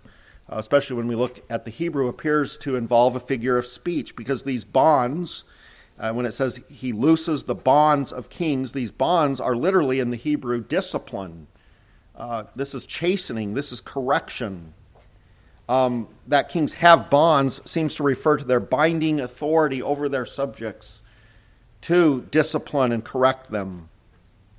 uh, 0.51 0.57
especially 0.57 0.97
when 0.97 1.09
we 1.09 1.15
look 1.15 1.41
at 1.51 1.65
the 1.65 1.71
Hebrew, 1.71 2.09
appears 2.09 2.57
to 2.59 2.77
involve 2.77 3.17
a 3.17 3.21
figure 3.21 3.59
of 3.59 3.67
speech 3.67 4.17
because 4.17 4.43
these 4.43 4.65
bonds, 4.65 5.45
uh, 5.99 6.13
when 6.13 6.27
it 6.27 6.33
says 6.33 6.61
he 6.71 6.93
looses 6.93 7.45
the 7.45 7.55
bonds 7.55 8.13
of 8.13 8.31
kings, 8.31 8.73
these 8.73 8.93
bonds 8.93 9.41
are 9.41 9.57
literally 9.57 10.01
in 10.01 10.11
the 10.11 10.17
Hebrew 10.17 10.61
discipline 10.63 11.47
uh, 12.19 12.43
this 12.57 12.75
is 12.75 12.85
chastening, 12.85 13.55
this 13.55 13.71
is 13.71 13.81
correction. 13.81 14.75
Um, 15.69 16.09
that 16.27 16.49
kings 16.49 16.75
have 16.75 17.09
bonds 17.09 17.61
seems 17.71 17.95
to 17.95 18.03
refer 18.03 18.39
to 18.39 18.45
their 18.45 18.59
binding 18.59 19.21
authority 19.21 19.81
over 19.81 20.09
their 20.09 20.27
subjects 20.27 21.03
to 21.83 22.27
discipline 22.33 22.91
and 22.91 23.05
correct 23.05 23.53
them. 23.53 23.89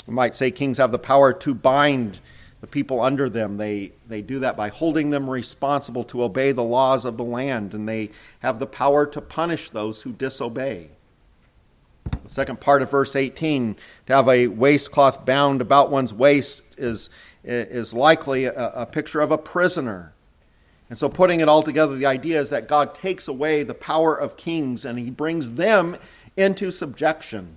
We 0.07 0.13
might 0.13 0.35
say 0.35 0.51
kings 0.51 0.77
have 0.77 0.93
the 0.93 0.99
power 0.99 1.33
to 1.33 1.53
bind 1.53 2.19
the 2.61 2.67
people 2.67 3.01
under 3.01 3.29
them. 3.29 3.57
They, 3.57 3.93
they 4.07 4.21
do 4.21 4.39
that 4.39 4.57
by 4.57 4.69
holding 4.69 5.09
them 5.09 5.29
responsible 5.29 6.03
to 6.05 6.23
obey 6.23 6.51
the 6.51 6.63
laws 6.63 7.05
of 7.05 7.17
the 7.17 7.23
land, 7.23 7.73
and 7.73 7.87
they 7.87 8.09
have 8.39 8.59
the 8.59 8.67
power 8.67 9.05
to 9.07 9.21
punish 9.21 9.69
those 9.69 10.01
who 10.01 10.11
disobey. 10.11 10.89
The 12.05 12.29
second 12.29 12.59
part 12.59 12.81
of 12.81 12.91
verse 12.91 13.15
18 13.15 13.75
to 14.07 14.15
have 14.15 14.27
a 14.27 14.47
waistcloth 14.47 15.25
bound 15.25 15.61
about 15.61 15.91
one's 15.91 16.13
waist 16.13 16.61
is 16.77 17.09
is 17.43 17.93
likely 17.93 18.45
a, 18.45 18.53
a 18.53 18.85
picture 18.85 19.21
of 19.21 19.31
a 19.31 19.37
prisoner. 19.37 20.13
And 20.89 20.97
so, 20.97 21.07
putting 21.07 21.39
it 21.39 21.47
all 21.47 21.61
together, 21.61 21.95
the 21.95 22.05
idea 22.05 22.39
is 22.41 22.49
that 22.49 22.67
God 22.67 22.95
takes 22.95 23.27
away 23.27 23.63
the 23.63 23.75
power 23.75 24.15
of 24.15 24.37
kings 24.37 24.85
and 24.85 24.97
he 24.97 25.11
brings 25.11 25.53
them 25.53 25.97
into 26.35 26.71
subjection. 26.71 27.55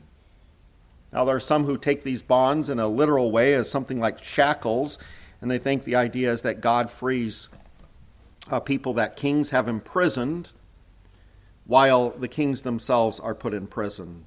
Now, 1.12 1.24
there 1.24 1.36
are 1.36 1.40
some 1.40 1.64
who 1.64 1.76
take 1.76 2.02
these 2.02 2.22
bonds 2.22 2.68
in 2.68 2.78
a 2.78 2.88
literal 2.88 3.30
way 3.30 3.54
as 3.54 3.70
something 3.70 4.00
like 4.00 4.24
shackles, 4.24 4.98
and 5.40 5.50
they 5.50 5.58
think 5.58 5.84
the 5.84 5.96
idea 5.96 6.32
is 6.32 6.42
that 6.42 6.60
God 6.60 6.90
frees 6.90 7.48
uh, 8.50 8.60
people 8.60 8.94
that 8.94 9.16
kings 9.16 9.50
have 9.50 9.68
imprisoned 9.68 10.52
while 11.66 12.10
the 12.10 12.28
kings 12.28 12.62
themselves 12.62 13.20
are 13.20 13.34
put 13.34 13.54
in 13.54 13.66
prison. 13.66 14.24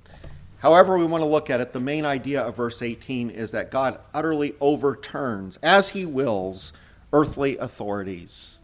However, 0.59 0.97
we 0.97 1.05
want 1.05 1.21
to 1.21 1.29
look 1.29 1.49
at 1.49 1.61
it, 1.61 1.73
the 1.73 1.79
main 1.79 2.05
idea 2.05 2.41
of 2.41 2.55
verse 2.55 2.81
18 2.81 3.29
is 3.29 3.51
that 3.51 3.71
God 3.71 3.99
utterly 4.13 4.55
overturns, 4.59 5.57
as 5.61 5.89
he 5.89 6.05
wills, 6.05 6.71
earthly 7.11 7.57
authorities 7.57 8.59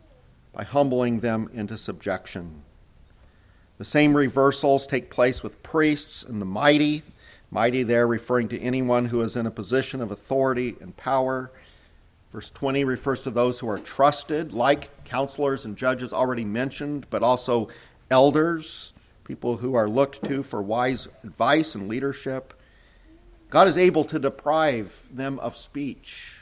by 0.53 0.63
humbling 0.63 1.19
them 1.19 1.49
into 1.53 1.77
subjection. 1.77 2.63
The 3.77 3.85
same 3.85 4.15
reversals 4.15 4.85
take 4.85 5.09
place 5.09 5.41
with 5.43 5.63
priests 5.63 6.23
and 6.23 6.41
the 6.41 6.45
mighty. 6.45 7.03
Mighty 7.53 7.83
there 7.83 8.07
referring 8.07 8.47
to 8.49 8.61
anyone 8.61 9.05
who 9.05 9.21
is 9.21 9.35
in 9.35 9.45
a 9.45 9.51
position 9.51 10.01
of 10.01 10.09
authority 10.09 10.75
and 10.79 10.95
power. 10.95 11.51
Verse 12.31 12.49
20 12.49 12.85
refers 12.85 13.19
to 13.21 13.29
those 13.29 13.59
who 13.59 13.67
are 13.67 13.77
trusted, 13.77 14.53
like 14.53 15.03
counselors 15.03 15.65
and 15.65 15.75
judges 15.75 16.13
already 16.13 16.45
mentioned, 16.45 17.07
but 17.09 17.21
also 17.21 17.67
elders, 18.09 18.93
people 19.25 19.57
who 19.57 19.75
are 19.75 19.89
looked 19.89 20.23
to 20.29 20.43
for 20.43 20.61
wise 20.61 21.09
advice 21.25 21.75
and 21.75 21.89
leadership. 21.89 22.53
God 23.49 23.67
is 23.67 23.77
able 23.77 24.05
to 24.05 24.17
deprive 24.17 25.09
them 25.11 25.37
of 25.39 25.57
speech. 25.57 26.37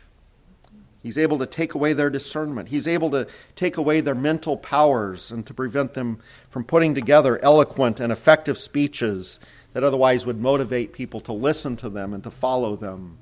He's 1.01 1.17
able 1.17 1.39
to 1.39 1.47
take 1.47 1.73
away 1.73 1.93
their 1.93 2.11
discernment. 2.11 2.69
He's 2.69 2.87
able 2.87 3.09
to 3.11 3.25
take 3.55 3.77
away 3.77 4.01
their 4.01 4.13
mental 4.13 4.57
powers 4.57 5.31
and 5.31 5.43
to 5.47 5.55
prevent 5.55 5.93
them 5.93 6.19
from 6.51 6.65
putting 6.65 6.93
together 6.93 7.43
eloquent 7.43 7.99
and 7.99 8.11
effective 8.11 8.59
speeches 8.59 9.39
that 9.73 9.83
otherwise 9.83 10.25
would 10.25 10.39
motivate 10.39 10.93
people 10.93 11.21
to 11.21 11.33
listen 11.33 11.75
to 11.77 11.89
them 11.89 12.13
and 12.13 12.23
to 12.23 12.31
follow 12.31 12.75
them. 12.75 13.17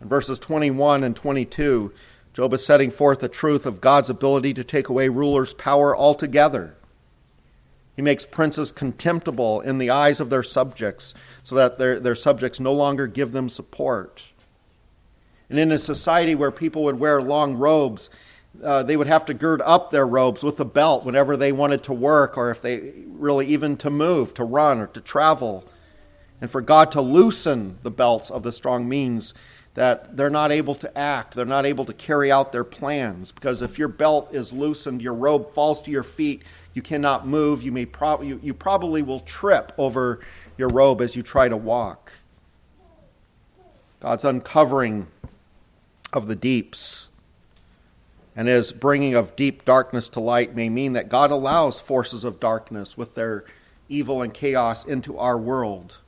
In 0.00 0.08
verses 0.08 0.38
21 0.38 1.04
and 1.04 1.14
22, 1.14 1.92
Job 2.32 2.54
is 2.54 2.64
setting 2.64 2.90
forth 2.90 3.20
the 3.20 3.28
truth 3.28 3.66
of 3.66 3.80
God's 3.80 4.10
ability 4.10 4.54
to 4.54 4.64
take 4.64 4.88
away 4.88 5.08
rulers' 5.08 5.54
power 5.54 5.96
altogether. 5.96 6.74
He 7.94 8.02
makes 8.02 8.24
princes 8.24 8.72
contemptible 8.72 9.60
in 9.60 9.78
the 9.78 9.90
eyes 9.90 10.18
of 10.18 10.30
their 10.30 10.42
subjects 10.42 11.12
so 11.42 11.54
that 11.56 11.76
their, 11.76 12.00
their 12.00 12.14
subjects 12.14 12.58
no 12.58 12.72
longer 12.72 13.06
give 13.06 13.32
them 13.32 13.50
support. 13.50 14.26
And 15.50 15.58
in 15.58 15.70
a 15.70 15.78
society 15.78 16.34
where 16.34 16.50
people 16.50 16.84
would 16.84 16.98
wear 16.98 17.20
long 17.20 17.54
robes, 17.54 18.08
uh, 18.62 18.82
they 18.82 18.96
would 18.96 19.06
have 19.06 19.24
to 19.26 19.34
gird 19.34 19.62
up 19.62 19.90
their 19.90 20.06
robes 20.06 20.42
with 20.42 20.60
a 20.60 20.64
belt 20.64 21.04
whenever 21.04 21.36
they 21.36 21.52
wanted 21.52 21.82
to 21.84 21.92
work 21.92 22.36
or 22.36 22.50
if 22.50 22.60
they 22.60 22.92
really 23.06 23.46
even 23.46 23.76
to 23.78 23.90
move, 23.90 24.34
to 24.34 24.44
run, 24.44 24.78
or 24.78 24.86
to 24.88 25.00
travel. 25.00 25.64
And 26.40 26.50
for 26.50 26.60
God 26.60 26.90
to 26.92 27.00
loosen 27.00 27.78
the 27.82 27.90
belts 27.90 28.30
of 28.30 28.42
the 28.42 28.52
strong 28.52 28.88
means 28.88 29.32
that 29.74 30.16
they're 30.16 30.28
not 30.28 30.52
able 30.52 30.74
to 30.74 30.98
act, 30.98 31.34
they're 31.34 31.46
not 31.46 31.64
able 31.64 31.86
to 31.86 31.94
carry 31.94 32.30
out 32.30 32.52
their 32.52 32.64
plans. 32.64 33.32
Because 33.32 33.62
if 33.62 33.78
your 33.78 33.88
belt 33.88 34.28
is 34.34 34.52
loosened, 34.52 35.00
your 35.00 35.14
robe 35.14 35.54
falls 35.54 35.80
to 35.82 35.90
your 35.90 36.02
feet, 36.02 36.42
you 36.74 36.82
cannot 36.82 37.26
move, 37.26 37.62
you, 37.62 37.72
may 37.72 37.86
prob- 37.86 38.22
you, 38.22 38.38
you 38.42 38.52
probably 38.52 39.02
will 39.02 39.20
trip 39.20 39.72
over 39.78 40.20
your 40.58 40.68
robe 40.68 41.00
as 41.00 41.16
you 41.16 41.22
try 41.22 41.48
to 41.48 41.56
walk. 41.56 42.12
God's 44.00 44.24
uncovering 44.24 45.06
of 46.12 46.26
the 46.26 46.36
deeps 46.36 47.08
and 48.34 48.48
his 48.48 48.72
bringing 48.72 49.14
of 49.14 49.36
deep 49.36 49.64
darkness 49.64 50.08
to 50.08 50.20
light 50.20 50.54
may 50.54 50.68
mean 50.68 50.94
that 50.94 51.08
God 51.08 51.30
allows 51.30 51.80
forces 51.80 52.24
of 52.24 52.40
darkness 52.40 52.96
with 52.96 53.14
their 53.14 53.44
evil 53.88 54.22
and 54.22 54.32
chaos 54.32 54.84
into 54.84 55.18
our 55.18 55.38
world. 55.38 55.98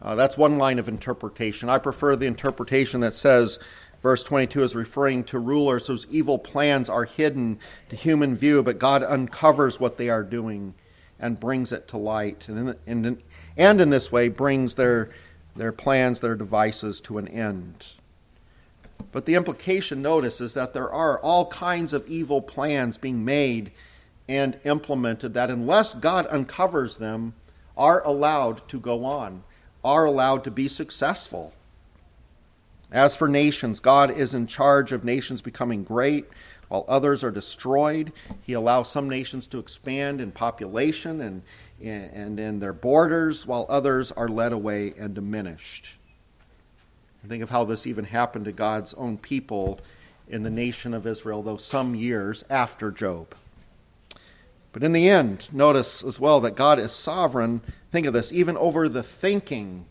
Uh, 0.00 0.14
that's 0.14 0.38
one 0.38 0.56
line 0.56 0.78
of 0.78 0.88
interpretation. 0.88 1.68
I 1.68 1.78
prefer 1.78 2.16
the 2.16 2.26
interpretation 2.26 3.00
that 3.00 3.14
says 3.14 3.58
verse 4.02 4.22
22 4.22 4.62
is 4.62 4.74
referring 4.74 5.24
to 5.24 5.38
rulers 5.38 5.88
whose 5.88 6.06
evil 6.10 6.38
plans 6.38 6.88
are 6.88 7.04
hidden 7.04 7.58
to 7.90 7.96
human 7.96 8.34
view, 8.34 8.62
but 8.62 8.78
God 8.78 9.02
uncovers 9.02 9.78
what 9.78 9.98
they 9.98 10.08
are 10.08 10.22
doing 10.22 10.74
and 11.18 11.40
brings 11.40 11.70
it 11.70 11.86
to 11.88 11.98
light. 11.98 12.48
And 12.48 12.76
in, 12.86 13.04
in, 13.04 13.22
and 13.56 13.80
in 13.80 13.90
this 13.90 14.10
way, 14.10 14.28
brings 14.28 14.76
their, 14.76 15.10
their 15.54 15.72
plans, 15.72 16.20
their 16.20 16.34
devices 16.34 17.00
to 17.02 17.18
an 17.18 17.28
end. 17.28 17.88
But 19.12 19.26
the 19.26 19.34
implication, 19.34 20.02
notice, 20.02 20.40
is 20.40 20.54
that 20.54 20.72
there 20.72 20.90
are 20.90 21.18
all 21.18 21.46
kinds 21.46 21.92
of 21.92 22.06
evil 22.06 22.40
plans 22.40 22.98
being 22.98 23.24
made 23.24 23.72
and 24.28 24.58
implemented 24.64 25.34
that, 25.34 25.50
unless 25.50 25.94
God 25.94 26.26
uncovers 26.30 26.98
them, 26.98 27.34
are 27.76 28.02
allowed 28.06 28.68
to 28.68 28.78
go 28.78 29.04
on 29.04 29.42
are 29.84 30.04
allowed 30.04 30.44
to 30.44 30.50
be 30.50 30.68
successful. 30.68 31.52
As 32.90 33.16
for 33.16 33.28
nations, 33.28 33.80
God 33.80 34.10
is 34.10 34.34
in 34.34 34.46
charge 34.46 34.92
of 34.92 35.04
nations 35.04 35.42
becoming 35.42 35.84
great 35.84 36.26
while 36.68 36.84
others 36.88 37.22
are 37.24 37.30
destroyed. 37.30 38.12
He 38.42 38.52
allows 38.52 38.90
some 38.90 39.08
nations 39.08 39.46
to 39.48 39.58
expand 39.58 40.20
in 40.20 40.32
population 40.32 41.20
and, 41.20 41.42
and 41.80 42.38
in 42.38 42.58
their 42.58 42.72
borders 42.72 43.46
while 43.46 43.66
others 43.68 44.12
are 44.12 44.28
led 44.28 44.52
away 44.52 44.92
and 44.98 45.14
diminished. 45.14 45.96
Think 47.28 47.42
of 47.42 47.50
how 47.50 47.64
this 47.64 47.86
even 47.86 48.06
happened 48.06 48.46
to 48.46 48.52
God's 48.52 48.94
own 48.94 49.18
people 49.18 49.80
in 50.28 50.42
the 50.42 50.50
nation 50.50 50.94
of 50.94 51.06
Israel, 51.06 51.42
though 51.42 51.56
some 51.56 51.94
years 51.94 52.44
after 52.48 52.90
Job. 52.90 53.34
But 54.72 54.82
in 54.82 54.92
the 54.92 55.08
end, 55.08 55.48
notice 55.52 56.02
as 56.02 56.20
well 56.20 56.40
that 56.40 56.54
God 56.54 56.78
is 56.78 56.92
sovereign. 56.92 57.60
Think 57.90 58.06
of 58.06 58.12
this, 58.12 58.32
even 58.32 58.56
over 58.56 58.88
the 58.88 59.02
thinking 59.02 59.86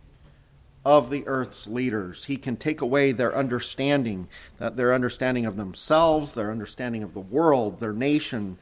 of 0.86 1.10
the 1.10 1.28
earth's 1.28 1.68
leaders. 1.68 2.26
He 2.26 2.38
can 2.38 2.56
take 2.56 2.82
away 2.82 3.12
their 3.12 3.36
understanding, 3.36 4.28
their 4.58 4.94
understanding 4.94 5.46
of 5.46 5.58
themselves, 5.58 6.34
their 6.34 6.52
understanding 6.52 7.04
of 7.04 7.14
the 7.14 7.20
world, 7.20 7.80
their 7.80 7.94
nation, 7.94 8.58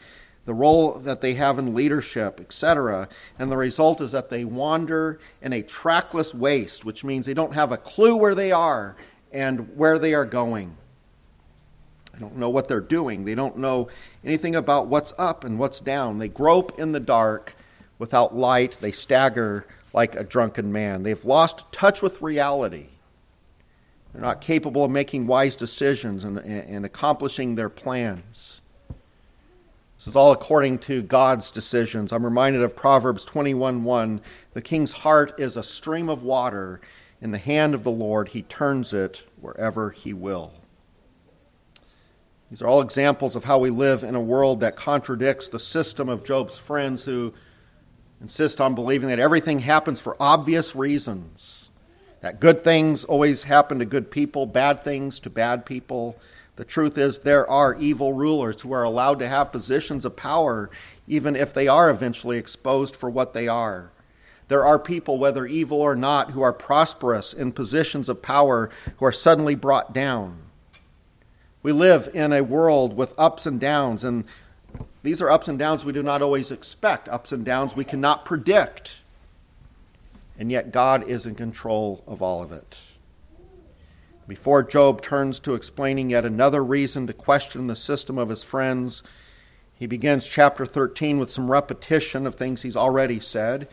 the 0.47 0.53
role 0.53 0.93
that 0.93 1.19
they 1.19 1.33
have 1.33 1.59
in 1.59 1.75
leadership, 1.75 2.39
etc. 2.39 3.09
And 3.37 3.51
the 3.51 3.57
result 3.57 3.99
is 3.99 4.13
that 4.13 4.29
they 4.29 4.45
wander 4.45 5.19
in 5.41 5.51
a 5.51 5.61
trackless 5.61 6.33
waste, 6.33 6.85
which 6.85 7.03
means 7.03 7.25
they 7.25 7.33
don't 7.33 7.53
have 7.53 7.73
a 7.73 7.77
clue 7.77 8.15
where 8.15 8.33
they 8.33 8.53
are 8.53 8.95
and 9.33 9.75
where 9.75 9.99
they 9.99 10.13
are 10.13 10.25
going. 10.25 10.77
They 12.13 12.19
don't 12.19 12.37
know 12.37 12.49
what 12.49 12.69
they're 12.69 12.79
doing. 12.79 13.25
They 13.25 13.35
don't 13.35 13.57
know 13.57 13.89
anything 14.23 14.55
about 14.55 14.87
what's 14.87 15.13
up 15.17 15.43
and 15.43 15.59
what's 15.59 15.81
down. 15.81 16.17
They 16.17 16.29
grope 16.29 16.79
in 16.79 16.93
the 16.93 17.01
dark 17.01 17.57
without 17.99 18.33
light. 18.33 18.77
They 18.79 18.93
stagger 18.93 19.67
like 19.91 20.15
a 20.15 20.23
drunken 20.23 20.71
man. 20.71 21.03
They've 21.03 21.25
lost 21.25 21.69
touch 21.73 22.01
with 22.01 22.21
reality. 22.21 22.87
They're 24.13 24.21
not 24.21 24.39
capable 24.39 24.85
of 24.85 24.91
making 24.91 25.27
wise 25.27 25.57
decisions 25.57 26.23
and, 26.23 26.37
and 26.37 26.85
accomplishing 26.85 27.55
their 27.55 27.69
plans. 27.69 28.61
This 29.97 30.07
is 30.07 30.15
all 30.15 30.31
according 30.31 30.77
to 30.79 31.01
God's 31.01 31.49
decisions. 31.49 32.11
I'm 32.13 32.23
reminded 32.23 32.61
of 32.61 32.75
Proverbs 32.75 33.25
21:1. 33.25 34.21
The 34.53 34.61
king's 34.61 34.91
heart 34.91 35.33
is 35.39 35.57
a 35.57 35.63
stream 35.63 36.07
of 36.07 36.21
water. 36.21 36.79
In 37.19 37.31
the 37.31 37.39
hand 37.39 37.73
of 37.73 37.83
the 37.83 37.91
Lord, 37.91 38.29
he 38.29 38.43
turns 38.43 38.93
it 38.93 39.23
wherever 39.41 39.89
he 39.89 40.13
will. 40.13 40.53
These 42.51 42.61
are 42.61 42.67
all 42.67 42.79
examples 42.79 43.35
of 43.35 43.45
how 43.45 43.57
we 43.57 43.71
live 43.71 44.03
in 44.03 44.13
a 44.13 44.21
world 44.21 44.59
that 44.59 44.75
contradicts 44.75 45.49
the 45.49 45.59
system 45.59 46.07
of 46.09 46.23
Job's 46.23 46.59
friends 46.59 47.05
who 47.05 47.33
insist 48.21 48.61
on 48.61 48.75
believing 48.75 49.09
that 49.09 49.19
everything 49.19 49.59
happens 49.59 49.99
for 49.99 50.15
obvious 50.19 50.75
reasons, 50.75 51.71
that 52.21 52.39
good 52.39 52.61
things 52.61 53.03
always 53.03 53.43
happen 53.43 53.79
to 53.79 53.85
good 53.85 54.11
people, 54.11 54.45
bad 54.45 54.83
things 54.83 55.19
to 55.21 55.29
bad 55.31 55.65
people. 55.65 56.17
The 56.57 56.65
truth 56.65 56.97
is, 56.97 57.19
there 57.19 57.49
are 57.49 57.75
evil 57.75 58.13
rulers 58.13 58.61
who 58.61 58.73
are 58.73 58.83
allowed 58.83 59.19
to 59.19 59.27
have 59.27 59.51
positions 59.51 60.05
of 60.05 60.15
power, 60.15 60.71
even 61.07 61.35
if 61.35 61.53
they 61.53 61.67
are 61.67 61.89
eventually 61.89 62.37
exposed 62.37 62.95
for 62.95 63.11
what 63.11 63.33
they 63.33 63.47
are. 63.47 63.91
There 64.47 64.65
are 64.65 64.79
people, 64.79 65.19
whether 65.19 65.45
evil 65.45 65.79
or 65.79 65.95
not, 65.95 66.31
who 66.31 66.41
are 66.41 66.53
prosperous 66.53 67.31
in 67.31 67.51
positions 67.51 68.09
of 68.09 68.23
power 68.23 68.71
who 68.97 69.05
are 69.05 69.11
suddenly 69.11 69.53
brought 69.53 69.93
down. 69.93 70.39
We 71.61 71.71
live 71.71 72.09
in 72.13 72.33
a 72.33 72.41
world 72.41 72.97
with 72.97 73.13
ups 73.19 73.45
and 73.45 73.59
downs, 73.59 74.03
and 74.03 74.23
these 75.03 75.21
are 75.21 75.29
ups 75.29 75.47
and 75.47 75.59
downs 75.59 75.85
we 75.85 75.93
do 75.93 76.01
not 76.01 76.23
always 76.23 76.49
expect, 76.49 77.07
ups 77.09 77.31
and 77.31 77.45
downs 77.45 77.75
we 77.75 77.85
cannot 77.85 78.25
predict. 78.25 79.01
And 80.39 80.51
yet, 80.51 80.71
God 80.71 81.07
is 81.07 81.27
in 81.27 81.35
control 81.35 82.03
of 82.07 82.23
all 82.23 82.41
of 82.41 82.51
it. 82.51 82.79
Before 84.27 84.61
Job 84.61 85.01
turns 85.01 85.39
to 85.39 85.53
explaining 85.53 86.09
yet 86.09 86.25
another 86.25 86.63
reason 86.63 87.07
to 87.07 87.13
question 87.13 87.67
the 87.67 87.77
system 87.77 88.17
of 88.17 88.27
his 88.27 88.43
friends, 88.43 89.01
he 89.73 89.87
begins 89.87 90.27
chapter 90.27 90.65
13 90.65 91.17
with 91.17 91.31
some 91.31 91.49
repetition 91.49 92.27
of 92.27 92.35
things 92.35 92.61
he's 92.61 92.75
already 92.75 93.21
said. 93.21 93.69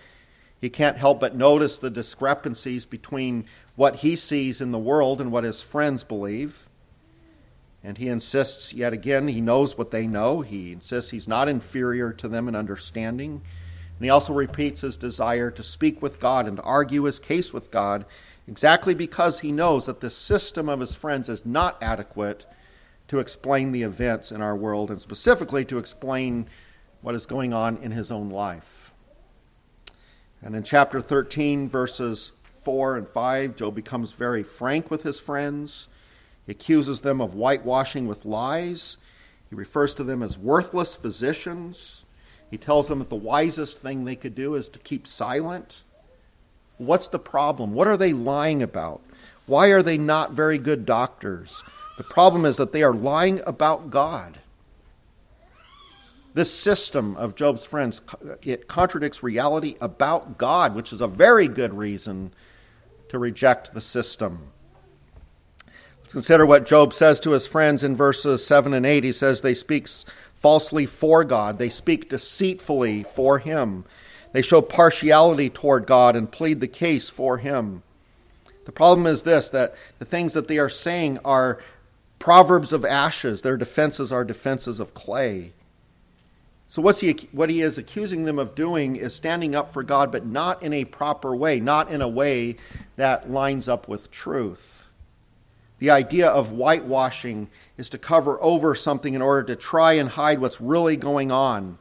He 0.61 0.71
can't 0.71 0.97
help 0.97 1.19
but 1.19 1.35
notice 1.35 1.77
the 1.77 1.91
discrepancies 1.91 2.87
between 2.87 3.47
what 3.75 3.97
he 3.97 4.15
sees 4.15 4.61
in 4.61 4.71
the 4.71 4.79
world 4.79 5.21
and 5.21 5.33
what 5.33 5.43
his 5.45 5.61
friends 5.61 6.05
believe. 6.05 6.69
And 7.83 7.99
he 7.99 8.09
insists 8.09 8.73
yet 8.73 8.93
again, 8.93 9.27
he 9.29 9.41
knows 9.41 9.77
what 9.77 9.91
they 9.91 10.07
know. 10.07 10.43
He 10.43 10.73
insists 10.73 11.11
he's 11.11 11.27
not 11.27 11.49
inferior 11.49 12.13
to 12.13 12.29
them 12.29 12.47
in 12.47 12.55
understanding. 12.55 13.43
And 13.99 14.05
he 14.05 14.11
also 14.11 14.33
repeats 14.33 14.83
his 14.83 14.97
desire 14.97 15.51
to 15.51 15.63
speak 15.63 16.01
with 16.01 16.21
God 16.21 16.47
and 16.47 16.59
to 16.59 16.63
argue 16.63 17.05
his 17.05 17.19
case 17.19 17.53
with 17.53 17.71
God, 17.71 18.07
exactly 18.47 18.95
because 18.95 19.41
he 19.41 19.53
knows 19.53 19.87
that 19.87 20.01
the 20.01 20.11
system 20.11 20.69
of 20.69 20.81
his 20.81 20.95
friends 20.95 21.29
is 21.29 21.47
not 21.47 21.83
adequate 21.83 22.47
to 23.09 23.19
explain 23.19 23.73
the 23.73 23.83
events 23.83 24.33
in 24.33 24.41
our 24.41 24.57
world, 24.57 24.91
and 24.91 25.01
specifically 25.01 25.65
to 25.65 25.79
explain 25.79 26.47
what 27.03 27.15
is 27.15 27.27
going 27.27 27.53
on 27.53 27.77
in 27.79 27.91
his 27.91 28.11
own 28.11 28.31
life. 28.31 28.93
And 30.41 30.57
in 30.57 30.63
chapter 30.63 31.01
13, 31.01 31.69
verses 31.69 32.33
4 32.63 32.97
and 32.97 33.09
5, 33.09 33.57
Job 33.57 33.75
becomes 33.75 34.13
very 34.13 34.43
frank 34.43 34.91
with 34.91 35.03
his 35.03 35.21
friends. 35.21 35.89
He 36.47 36.53
accuses 36.53 37.03
them 37.03 37.21
of 37.21 37.35
whitewashing 37.35 38.07
with 38.07 38.25
lies. 38.25 38.97
He 39.49 39.55
refers 39.55 39.95
to 39.95 40.05
them 40.05 40.23
as 40.23 40.37
worthless 40.37 40.95
physicians. 40.97 42.05
He 42.51 42.59
tells 42.59 42.89
them 42.89 42.99
that 42.99 43.11
the 43.11 43.17
wisest 43.17 43.79
thing 43.79 44.05
they 44.05 44.17
could 44.17 44.35
do 44.35 44.55
is 44.55 44.69
to 44.71 44.79
keep 44.79 45.07
silent. 45.07 45.84
What's 46.79 47.09
the 47.09 47.19
problem? 47.19 47.75
What 47.75 47.87
are 47.87 47.97
they 47.97 48.13
lying 48.13 48.63
about? 48.63 49.01
Why 49.47 49.69
are 49.69 49.83
they 49.83 49.99
not 49.99 50.33
very 50.33 50.59
good 50.59 50.87
doctors? 50.87 51.63
The 51.97 52.05
problem 52.05 52.45
is 52.45 52.57
that 52.57 52.73
they 52.73 52.83
are 52.83 52.95
lying 52.95 53.41
about 53.47 53.91
God. 53.91 54.41
This 56.33 56.53
system 56.53 57.17
of 57.17 57.37
Job's 57.37 57.65
friends 57.65 58.03
it 58.43 58.67
contradicts 58.67 59.23
reality 59.23 59.77
about 59.81 60.37
God, 60.37 60.75
which 60.75 60.93
is 60.93 61.01
a 61.01 61.07
very 61.07 61.47
good 61.47 61.75
reason 61.75 62.33
to 63.09 63.19
reject 63.21 63.73
the 63.73 63.81
system. 63.81 64.49
Let's 66.01 66.13
consider 66.13 66.45
what 66.45 66.67
Job 66.67 66.93
says 66.93 67.21
to 67.21 67.31
his 67.31 67.47
friends 67.47 67.85
in 67.85 67.95
verses 67.95 68.45
7 68.45 68.75
and 68.75 68.85
8. 68.85 69.05
He 69.05 69.13
says 69.13 69.41
they 69.41 69.55
speak 69.55 69.87
falsely 70.35 70.87
for 70.87 71.23
God, 71.23 71.59
they 71.59 71.69
speak 71.71 72.09
deceitfully 72.09 73.05
for 73.05 73.39
him. 73.39 73.85
They 74.35 74.43
show 74.43 74.61
partiality 74.61 75.49
toward 75.49 75.87
God 75.87 76.17
and 76.17 76.31
plead 76.31 76.59
the 76.59 76.67
case 76.67 77.09
for 77.09 77.39
him. 77.39 77.85
The 78.65 78.73
problem 78.73 79.07
is 79.07 79.23
this 79.23 79.49
that 79.51 79.77
the 80.01 80.05
things 80.05 80.33
that 80.33 80.49
they 80.49 80.59
are 80.59 80.69
saying 80.69 81.21
are 81.25 81.63
proverbs 82.19 82.73
of 82.73 82.85
ashes, 82.85 83.43
their 83.43 83.57
defenses 83.57 84.11
are 84.11 84.25
defenses 84.25 84.81
of 84.81 84.93
clay. 84.93 85.53
So 86.67 86.83
what's 86.83 86.99
he, 86.99 87.13
what 87.31 87.49
he 87.49 87.61
is 87.61 87.79
accusing 87.79 88.25
them 88.25 88.41
of 88.41 88.57
doing 88.57 88.97
is 88.97 89.15
standing 89.15 89.55
up 89.55 89.73
for 89.73 89.85
God, 89.85 90.11
but 90.11 90.27
not 90.27 90.65
in 90.65 90.73
a 90.73 90.85
proper 90.85 91.37
way, 91.37 91.61
not 91.61 91.89
in 91.89 92.03
a 92.03 92.09
way 92.09 92.57
that 92.97 93.31
lines 93.31 93.69
up 93.69 93.87
with 93.87 94.11
truth. 94.11 94.89
The 95.79 95.91
idea 95.91 96.27
of 96.27 96.51
whitewashing 96.51 97.51
is 97.77 97.89
to 97.91 97.99
cover 97.99 98.43
over 98.43 98.75
something 98.75 99.15
in 99.15 99.23
order 99.23 99.45
to 99.45 99.55
try 99.55 99.93
and 99.93 100.09
hide 100.09 100.41
what's 100.41 100.61
really 100.61 100.97
going 100.97 101.31
on. 101.31 101.79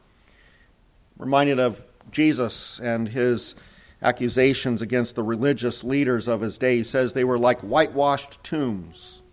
Reminded 1.18 1.58
of 1.58 1.84
Jesus 2.14 2.80
and 2.80 3.08
his 3.08 3.54
accusations 4.02 4.80
against 4.80 5.16
the 5.16 5.22
religious 5.22 5.84
leaders 5.84 6.28
of 6.28 6.40
his 6.40 6.56
day. 6.56 6.78
He 6.78 6.82
says 6.82 7.12
they 7.12 7.24
were 7.24 7.38
like 7.38 7.60
whitewashed 7.60 8.42
tombs 8.42 9.24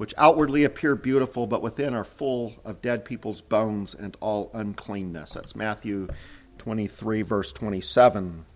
which 0.00 0.14
outwardly 0.16 0.64
appear 0.64 0.96
beautiful, 0.96 1.46
but 1.46 1.60
within 1.60 1.92
are 1.92 2.04
full 2.04 2.54
of 2.64 2.80
dead 2.80 3.04
people's 3.04 3.42
bones 3.42 3.94
and 3.94 4.16
all 4.20 4.50
uncleanness. 4.54 5.32
That's 5.32 5.54
Matthew 5.54 6.08
23, 6.56 7.20
verse 7.20 7.52
27. 7.52 8.46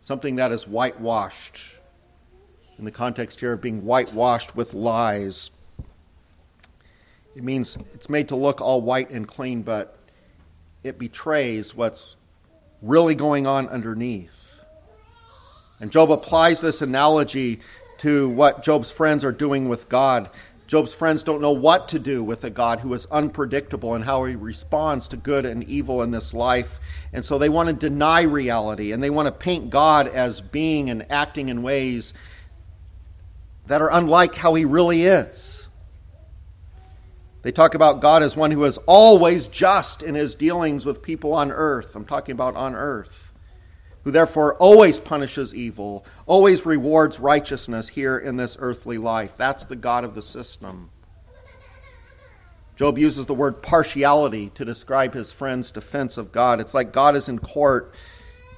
Something 0.00 0.36
that 0.36 0.52
is 0.52 0.66
whitewashed, 0.66 1.80
in 2.78 2.86
the 2.86 2.90
context 2.90 3.40
here 3.40 3.52
of 3.52 3.60
being 3.60 3.84
whitewashed 3.84 4.56
with 4.56 4.72
lies. 4.72 5.50
It 7.36 7.44
means 7.44 7.76
it's 7.92 8.08
made 8.08 8.28
to 8.28 8.36
look 8.36 8.62
all 8.62 8.80
white 8.80 9.10
and 9.10 9.28
clean, 9.28 9.60
but 9.60 9.97
it 10.82 10.98
betrays 10.98 11.74
what's 11.74 12.16
really 12.82 13.14
going 13.14 13.46
on 13.46 13.68
underneath. 13.68 14.64
And 15.80 15.90
Job 15.90 16.10
applies 16.10 16.60
this 16.60 16.82
analogy 16.82 17.60
to 17.98 18.28
what 18.28 18.62
Job's 18.62 18.90
friends 18.90 19.24
are 19.24 19.32
doing 19.32 19.68
with 19.68 19.88
God. 19.88 20.30
Job's 20.66 20.92
friends 20.92 21.22
don't 21.22 21.40
know 21.40 21.52
what 21.52 21.88
to 21.88 21.98
do 21.98 22.22
with 22.22 22.44
a 22.44 22.50
God 22.50 22.80
who 22.80 22.92
is 22.92 23.06
unpredictable 23.06 23.94
and 23.94 24.04
how 24.04 24.24
he 24.24 24.36
responds 24.36 25.08
to 25.08 25.16
good 25.16 25.46
and 25.46 25.64
evil 25.64 26.02
in 26.02 26.10
this 26.10 26.34
life. 26.34 26.78
And 27.12 27.24
so 27.24 27.38
they 27.38 27.48
want 27.48 27.68
to 27.68 27.72
deny 27.72 28.22
reality 28.22 28.92
and 28.92 29.02
they 29.02 29.08
want 29.08 29.26
to 29.26 29.32
paint 29.32 29.70
God 29.70 30.06
as 30.06 30.40
being 30.40 30.90
and 30.90 31.10
acting 31.10 31.48
in 31.48 31.62
ways 31.62 32.12
that 33.66 33.80
are 33.80 33.90
unlike 33.90 34.34
how 34.34 34.54
he 34.54 34.64
really 34.64 35.04
is. 35.04 35.57
They 37.42 37.52
talk 37.52 37.74
about 37.74 38.00
God 38.00 38.22
as 38.22 38.36
one 38.36 38.50
who 38.50 38.64
is 38.64 38.78
always 38.86 39.46
just 39.46 40.02
in 40.02 40.14
his 40.14 40.34
dealings 40.34 40.84
with 40.84 41.02
people 41.02 41.32
on 41.32 41.52
earth. 41.52 41.94
I'm 41.94 42.04
talking 42.04 42.32
about 42.32 42.56
on 42.56 42.74
earth 42.74 43.28
who 44.04 44.10
therefore 44.10 44.54
always 44.54 44.98
punishes 44.98 45.54
evil, 45.54 46.04
always 46.26 46.64
rewards 46.64 47.20
righteousness 47.20 47.88
here 47.88 48.18
in 48.18 48.36
this 48.36 48.56
earthly 48.58 48.96
life. 48.96 49.36
That's 49.36 49.66
the 49.66 49.76
God 49.76 50.02
of 50.02 50.14
the 50.14 50.22
system. 50.22 50.90
Job 52.76 52.96
uses 52.96 53.26
the 53.26 53.34
word 53.34 53.60
partiality 53.60 54.50
to 54.54 54.64
describe 54.64 55.12
his 55.12 55.32
friend's 55.32 55.70
defense 55.70 56.16
of 56.16 56.32
God. 56.32 56.60
It's 56.60 56.74
like 56.74 56.92
God 56.92 57.16
is 57.16 57.28
in 57.28 57.38
court 57.38 57.92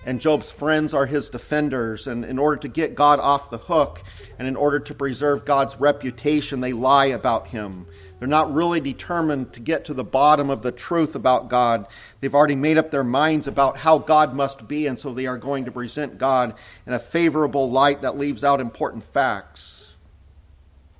and 0.07 0.21
Job's 0.21 0.51
friends 0.51 0.95
are 0.95 1.07
his 1.07 1.29
defenders. 1.29 2.07
And 2.07 2.25
in 2.25 2.39
order 2.39 2.57
to 2.63 2.69
get 2.69 2.95
God 2.95 3.21
off 3.21 3.51
the 3.51 3.59
hook 3.59 4.03
and 4.39 4.49
in 4.49 4.57
order 4.57 4.81
to 4.81 4.95
preserve 4.95 5.45
God's 5.45 5.79
reputation, 5.79 6.61
they 6.61 6.73
lie 6.73 7.07
about 7.07 7.49
him. 7.49 7.87
They're 8.19 8.29
not 8.29 8.53
really 8.53 8.81
determined 8.81 9.55
to 9.55 9.61
get 9.61 9.87
to 9.87 9.95
the 9.95 10.05
bottom 10.05 10.51
of 10.51 10.63
the 10.63 10.73
truth 10.73 11.15
about 11.15 11.49
God. 11.49 11.87
They've 12.21 12.35
already 12.35 12.57
made 12.57 12.77
up 12.77 12.91
their 12.91 13.05
minds 13.05 13.47
about 13.47 13.79
how 13.79 13.97
God 13.97 14.35
must 14.35 14.69
be, 14.69 14.87
and 14.87 14.99
so 14.99 15.13
they 15.13 15.27
are 15.27 15.39
going 15.39 15.65
to 15.65 15.73
present 15.73 16.19
God 16.19 16.55
in 16.87 16.93
a 16.93 16.99
favorable 16.99 17.71
light 17.71 18.03
that 18.03 18.19
leaves 18.19 18.45
out 18.45 18.61
important 18.61 19.05
facts. 19.05 19.97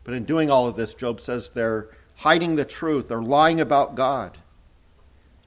But 0.03 0.15
in 0.15 0.25
doing 0.25 0.51
all 0.51 0.67
of 0.67 0.77
this, 0.77 0.95
Job 0.95 1.21
says 1.21 1.51
they're 1.51 1.91
hiding 2.17 2.57
the 2.57 2.65
truth, 2.65 3.09
they're 3.09 3.21
lying 3.21 3.61
about 3.61 3.95
God. 3.95 4.39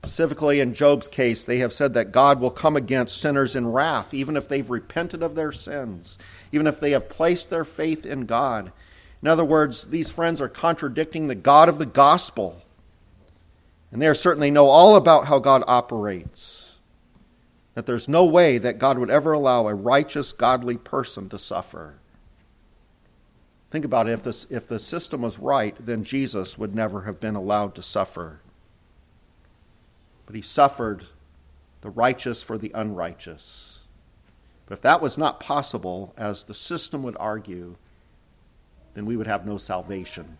Specifically, 0.03 0.59
in 0.59 0.73
Job's 0.73 1.07
case, 1.07 1.45
they 1.45 1.59
have 1.59 1.71
said 1.71 1.93
that 1.93 2.11
God 2.11 2.41
will 2.41 2.51
come 2.51 2.75
against 2.75 3.21
sinners 3.21 3.55
in 3.55 3.71
wrath, 3.71 4.13
even 4.13 4.35
if 4.35 4.49
they've 4.49 4.69
repented 4.69 5.23
of 5.23 5.33
their 5.33 5.53
sins, 5.53 6.17
even 6.51 6.67
if 6.67 6.77
they 6.77 6.91
have 6.91 7.07
placed 7.07 7.49
their 7.49 7.63
faith 7.63 8.05
in 8.05 8.25
God. 8.25 8.73
In 9.21 9.29
other 9.29 9.45
words, 9.45 9.85
these 9.85 10.11
friends 10.11 10.41
are 10.41 10.49
contradicting 10.49 11.27
the 11.27 11.35
God 11.35 11.69
of 11.69 11.77
the 11.77 11.85
gospel. 11.85 12.61
And 13.93 14.01
they 14.01 14.13
certainly 14.13 14.51
know 14.51 14.67
all 14.67 14.97
about 14.97 15.27
how 15.27 15.39
God 15.39 15.63
operates. 15.67 16.79
That 17.73 17.85
there's 17.85 18.09
no 18.09 18.25
way 18.25 18.57
that 18.57 18.79
God 18.79 18.97
would 18.97 19.09
ever 19.09 19.31
allow 19.31 19.67
a 19.67 19.73
righteous, 19.73 20.33
godly 20.33 20.75
person 20.75 21.29
to 21.29 21.39
suffer. 21.39 21.95
Think 23.71 23.85
about 23.85 24.09
it. 24.09 24.11
If, 24.11 24.23
this, 24.23 24.47
if 24.49 24.67
the 24.67 24.81
system 24.81 25.21
was 25.21 25.39
right, 25.39 25.77
then 25.79 26.03
Jesus 26.03 26.57
would 26.57 26.75
never 26.75 27.03
have 27.03 27.21
been 27.21 27.35
allowed 27.35 27.73
to 27.75 27.81
suffer. 27.81 28.41
But 30.33 30.37
he 30.37 30.41
suffered 30.41 31.05
the 31.81 31.91
righteous 31.91 32.41
for 32.41 32.57
the 32.57 32.71
unrighteous. 32.73 33.83
But 34.65 34.73
if 34.73 34.81
that 34.81 34.99
was 34.99 35.15
not 35.15 35.39
possible, 35.39 36.11
as 36.17 36.45
the 36.45 36.55
system 36.55 37.03
would 37.03 37.15
argue, 37.19 37.75
then 38.95 39.05
we 39.05 39.15
would 39.15 39.27
have 39.27 39.45
no 39.45 39.59
salvation. 39.59 40.39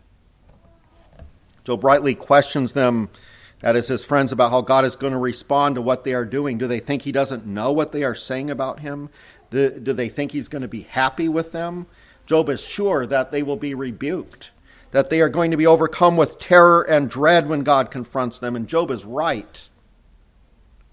Job 1.63 1.81
Brightly 1.81 2.15
questions 2.15 2.73
them, 2.73 3.11
that 3.59 3.75
is, 3.75 3.87
his 3.87 4.03
friends, 4.03 4.31
about 4.31 4.49
how 4.49 4.61
God 4.61 4.83
is 4.83 4.95
going 4.95 5.13
to 5.13 5.19
respond 5.19 5.75
to 5.75 5.81
what 5.83 6.05
they 6.05 6.15
are 6.15 6.25
doing. 6.25 6.57
Do 6.57 6.65
they 6.65 6.79
think 6.79 7.03
he 7.03 7.11
doesn't 7.11 7.45
know 7.45 7.71
what 7.71 7.91
they 7.91 8.03
are 8.03 8.15
saying 8.15 8.49
about 8.49 8.79
him? 8.79 9.11
Do, 9.51 9.79
do 9.79 9.93
they 9.93 10.09
think 10.09 10.31
he's 10.31 10.47
going 10.47 10.63
to 10.63 10.67
be 10.67 10.81
happy 10.81 11.29
with 11.29 11.51
them? 11.51 11.85
Job 12.25 12.49
is 12.49 12.61
sure 12.61 13.05
that 13.05 13.29
they 13.29 13.43
will 13.43 13.57
be 13.57 13.75
rebuked, 13.75 14.49
that 14.89 15.11
they 15.11 15.21
are 15.21 15.29
going 15.29 15.51
to 15.51 15.57
be 15.57 15.67
overcome 15.67 16.17
with 16.17 16.39
terror 16.39 16.81
and 16.81 17.11
dread 17.11 17.47
when 17.47 17.61
God 17.61 17.91
confronts 17.91 18.39
them, 18.39 18.55
and 18.55 18.67
Job 18.67 18.89
is 18.89 19.05
right. 19.05 19.69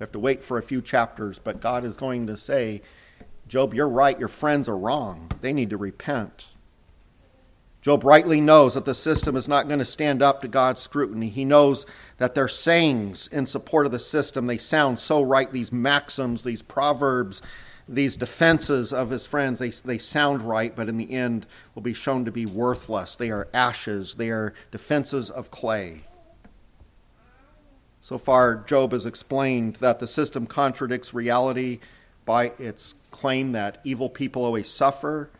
We 0.01 0.05
have 0.05 0.13
to 0.13 0.19
wait 0.19 0.43
for 0.43 0.57
a 0.57 0.63
few 0.63 0.81
chapters, 0.81 1.39
but 1.39 1.61
God 1.61 1.85
is 1.85 1.95
going 1.95 2.27
to 2.27 2.37
say, 2.39 2.81
Job, 3.47 3.75
you're 3.75 3.87
right, 3.87 4.19
your 4.19 4.29
friends 4.29 4.67
are 4.67 4.79
wrong. 4.79 5.31
They 5.43 5.53
need 5.53 5.69
to 5.71 5.77
repent. 5.77 6.49
Job 7.83 8.03
rightly 8.03 8.41
knows 8.41 8.73
that 8.73 8.87
the 8.87 8.95
system 8.95 9.37
is 9.37 9.47
not 9.47 9.67
going 9.67 9.79
to 9.79 9.85
stand 9.85 10.23
up 10.23 10.41
to 10.41 10.49
God's 10.49 10.81
scrutiny. 10.81 11.29
He 11.29 11.45
knows 11.45 11.85
that 12.17 12.35
their 12.35 12.49
sayings 12.49 13.27
in 13.27 13.45
support 13.45 13.85
of 13.85 13.93
the 13.93 13.99
system, 13.99 14.47
they 14.47 14.57
sound 14.57 14.99
so 14.99 15.21
right. 15.21 15.53
These 15.53 15.71
maxims, 15.71 16.45
these 16.45 16.63
proverbs, 16.63 17.43
these 17.87 18.17
defenses 18.17 18.95
of 18.95 19.11
his 19.11 19.27
friends, 19.27 19.59
they, 19.59 19.69
they 19.69 19.99
sound 19.99 20.41
right, 20.41 20.75
but 20.75 20.89
in 20.89 20.97
the 20.97 21.11
end 21.13 21.47
will 21.75 21.83
be 21.83 21.93
shown 21.93 22.25
to 22.25 22.33
be 22.33 22.47
worthless. 22.47 23.17
They 23.17 23.31
are 23.31 23.49
ashes, 23.53 24.15
they 24.15 24.31
are 24.31 24.55
defenses 24.71 25.29
of 25.29 25.51
clay. 25.51 26.05
So 28.11 28.18
far, 28.18 28.57
Job 28.57 28.90
has 28.90 29.07
explained 29.07 29.77
that 29.77 30.01
the 30.01 30.09
system 30.09 30.44
contradicts 30.44 31.14
reality 31.14 31.79
by 32.25 32.46
its 32.59 32.96
claim 33.12 33.53
that 33.53 33.81
evil 33.85 34.11
people 34.11 34.44
always 34.44 34.68
suffer 34.68 35.31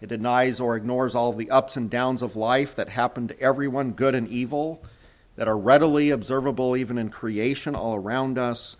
it 0.00 0.08
denies 0.08 0.58
or 0.58 0.74
ignores 0.74 1.14
all 1.14 1.32
the 1.32 1.48
ups 1.52 1.76
and 1.76 1.88
downs 1.88 2.22
of 2.22 2.34
life 2.34 2.74
that 2.74 2.88
happen 2.88 3.28
to 3.28 3.40
everyone, 3.40 3.92
good 3.92 4.16
and 4.16 4.26
evil, 4.26 4.82
that 5.36 5.46
are 5.46 5.56
readily 5.56 6.10
observable 6.10 6.76
even 6.76 6.98
in 6.98 7.10
creation 7.10 7.76
all 7.76 7.94
around 7.94 8.38
us. 8.38 8.76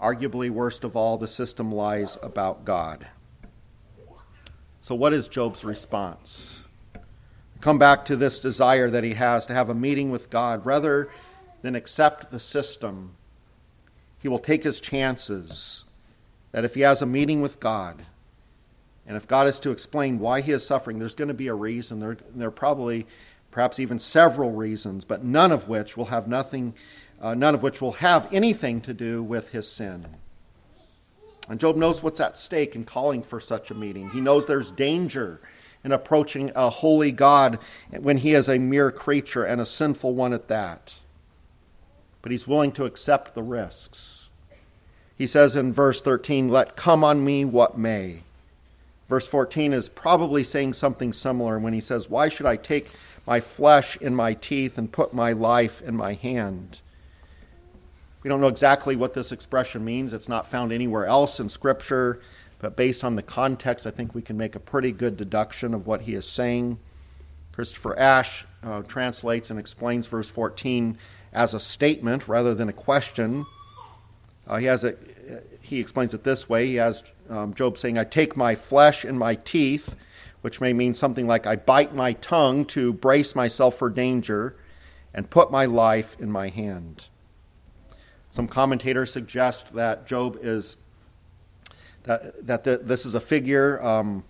Arguably, 0.00 0.50
worst 0.50 0.84
of 0.84 0.94
all, 0.94 1.18
the 1.18 1.26
system 1.26 1.72
lies 1.72 2.16
about 2.22 2.64
God. 2.64 3.08
So, 4.78 4.94
what 4.94 5.12
is 5.12 5.26
Job's 5.26 5.64
response? 5.64 6.62
Come 7.60 7.80
back 7.80 8.04
to 8.04 8.14
this 8.14 8.38
desire 8.38 8.88
that 8.88 9.02
he 9.02 9.14
has 9.14 9.46
to 9.46 9.52
have 9.52 9.68
a 9.68 9.74
meeting 9.74 10.12
with 10.12 10.30
God 10.30 10.64
rather 10.64 11.10
than 11.62 11.74
accept 11.74 12.30
the 12.30 12.40
system. 12.40 13.16
He 14.18 14.28
will 14.28 14.38
take 14.38 14.64
his 14.64 14.80
chances 14.80 15.84
that 16.52 16.64
if 16.64 16.74
he 16.74 16.80
has 16.82 17.00
a 17.00 17.06
meeting 17.06 17.42
with 17.42 17.60
God, 17.60 18.04
and 19.06 19.16
if 19.16 19.26
God 19.26 19.46
is 19.46 19.58
to 19.60 19.70
explain 19.70 20.18
why 20.18 20.40
he 20.40 20.52
is 20.52 20.66
suffering, 20.66 20.98
there's 20.98 21.14
going 21.14 21.28
to 21.28 21.34
be 21.34 21.48
a 21.48 21.54
reason. 21.54 22.00
There, 22.00 22.16
there 22.34 22.48
are 22.48 22.52
probably, 22.52 23.06
perhaps 23.50 23.80
even 23.80 23.98
several 23.98 24.52
reasons, 24.52 25.04
but 25.04 25.24
none 25.24 25.52
of 25.52 25.68
which 25.68 25.96
will 25.96 26.06
have 26.06 26.28
nothing, 26.28 26.74
uh, 27.20 27.34
none 27.34 27.54
of 27.54 27.62
which 27.62 27.80
will 27.80 27.92
have 27.92 28.32
anything 28.32 28.80
to 28.82 28.94
do 28.94 29.22
with 29.22 29.50
his 29.50 29.70
sin. 29.70 30.06
And 31.48 31.58
Job 31.58 31.76
knows 31.76 32.02
what's 32.02 32.20
at 32.20 32.38
stake 32.38 32.76
in 32.76 32.84
calling 32.84 33.22
for 33.22 33.40
such 33.40 33.70
a 33.70 33.74
meeting. 33.74 34.10
He 34.10 34.20
knows 34.20 34.46
there's 34.46 34.70
danger 34.70 35.40
in 35.82 35.92
approaching 35.92 36.52
a 36.54 36.70
holy 36.70 37.10
God 37.10 37.58
when 37.98 38.18
he 38.18 38.34
is 38.34 38.48
a 38.48 38.58
mere 38.58 38.92
creature 38.92 39.44
and 39.44 39.60
a 39.60 39.66
sinful 39.66 40.14
one 40.14 40.32
at 40.32 40.48
that. 40.48 40.94
But 42.22 42.32
he's 42.32 42.46
willing 42.46 42.72
to 42.72 42.84
accept 42.84 43.34
the 43.34 43.42
risks. 43.42 44.28
He 45.16 45.26
says 45.26 45.56
in 45.56 45.72
verse 45.72 46.00
13, 46.00 46.48
Let 46.48 46.76
come 46.76 47.04
on 47.04 47.24
me 47.24 47.44
what 47.44 47.76
may. 47.76 48.22
Verse 49.08 49.26
14 49.26 49.72
is 49.72 49.88
probably 49.88 50.44
saying 50.44 50.74
something 50.74 51.12
similar 51.12 51.58
when 51.58 51.72
he 51.72 51.80
says, 51.80 52.08
Why 52.08 52.28
should 52.28 52.46
I 52.46 52.56
take 52.56 52.90
my 53.26 53.40
flesh 53.40 53.96
in 53.96 54.14
my 54.14 54.34
teeth 54.34 54.78
and 54.78 54.92
put 54.92 55.12
my 55.12 55.32
life 55.32 55.82
in 55.82 55.96
my 55.96 56.14
hand? 56.14 56.78
We 58.22 58.28
don't 58.28 58.40
know 58.40 58.48
exactly 58.48 58.96
what 58.96 59.14
this 59.14 59.32
expression 59.32 59.84
means. 59.84 60.12
It's 60.12 60.28
not 60.28 60.46
found 60.46 60.72
anywhere 60.72 61.06
else 61.06 61.40
in 61.40 61.48
Scripture, 61.48 62.20
but 62.58 62.76
based 62.76 63.02
on 63.02 63.16
the 63.16 63.22
context, 63.22 63.86
I 63.86 63.90
think 63.90 64.14
we 64.14 64.22
can 64.22 64.36
make 64.36 64.54
a 64.54 64.60
pretty 64.60 64.92
good 64.92 65.16
deduction 65.16 65.74
of 65.74 65.86
what 65.86 66.02
he 66.02 66.14
is 66.14 66.28
saying. 66.28 66.78
Christopher 67.52 67.98
Ash 67.98 68.46
uh, 68.62 68.82
translates 68.82 69.50
and 69.50 69.58
explains 69.58 70.06
verse 70.06 70.30
14 70.30 70.96
as 71.32 71.54
a 71.54 71.60
statement 71.60 72.28
rather 72.28 72.54
than 72.54 72.68
a 72.68 72.72
question. 72.72 73.46
Uh, 74.46 74.56
he 74.56 74.66
has 74.66 74.84
a, 74.84 74.96
he 75.60 75.78
explains 75.78 76.14
it 76.14 76.24
this 76.24 76.48
way. 76.48 76.66
He 76.66 76.74
has 76.76 77.04
um, 77.28 77.54
Job 77.54 77.78
saying, 77.78 77.98
"I 77.98 78.04
take 78.04 78.36
my 78.36 78.54
flesh 78.54 79.04
in 79.04 79.16
my 79.16 79.36
teeth," 79.36 79.96
which 80.40 80.60
may 80.60 80.72
mean 80.72 80.94
something 80.94 81.26
like, 81.26 81.46
"I 81.46 81.56
bite 81.56 81.94
my 81.94 82.14
tongue 82.14 82.64
to 82.66 82.92
brace 82.92 83.34
myself 83.34 83.76
for 83.78 83.88
danger, 83.88 84.56
and 85.14 85.30
put 85.30 85.50
my 85.50 85.66
life 85.66 86.16
in 86.18 86.32
my 86.32 86.48
hand." 86.48 87.06
Some 88.30 88.48
commentators 88.48 89.12
suggest 89.12 89.74
that 89.74 90.06
Job 90.06 90.38
is 90.40 90.76
that 92.04 92.46
that 92.46 92.64
the, 92.64 92.78
this 92.78 93.06
is 93.06 93.14
a 93.14 93.20
figure. 93.20 93.82
Um, 93.84 94.24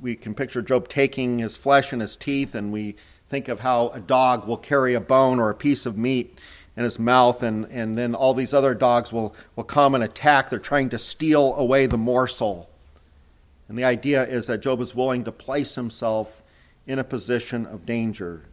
we 0.00 0.16
can 0.16 0.34
picture 0.34 0.62
Job 0.62 0.88
taking 0.88 1.38
his 1.38 1.54
flesh 1.56 1.92
in 1.92 2.00
his 2.00 2.16
teeth, 2.16 2.54
and 2.54 2.72
we 2.72 2.96
think 3.28 3.48
of 3.48 3.60
how 3.60 3.88
a 3.88 4.00
dog 4.00 4.46
will 4.46 4.56
carry 4.56 4.94
a 4.94 5.00
bone 5.00 5.38
or 5.38 5.50
a 5.50 5.54
piece 5.54 5.86
of 5.86 5.96
meat 5.96 6.38
in 6.76 6.84
his 6.84 6.98
mouth, 6.98 7.42
and, 7.42 7.64
and 7.66 7.98
then 7.98 8.14
all 8.14 8.34
these 8.34 8.54
other 8.54 8.74
dogs 8.74 9.12
will, 9.12 9.34
will 9.56 9.64
come 9.64 9.94
and 9.94 10.04
attack. 10.04 10.48
They're 10.48 10.58
trying 10.58 10.90
to 10.90 10.98
steal 10.98 11.54
away 11.56 11.86
the 11.86 11.98
morsel. 11.98 12.70
And 13.68 13.76
the 13.76 13.84
idea 13.84 14.24
is 14.24 14.46
that 14.46 14.62
Job 14.62 14.80
is 14.80 14.94
willing 14.94 15.24
to 15.24 15.32
place 15.32 15.74
himself 15.74 16.42
in 16.86 16.98
a 16.98 17.04
position 17.04 17.66
of 17.66 17.84
danger. 17.84 18.44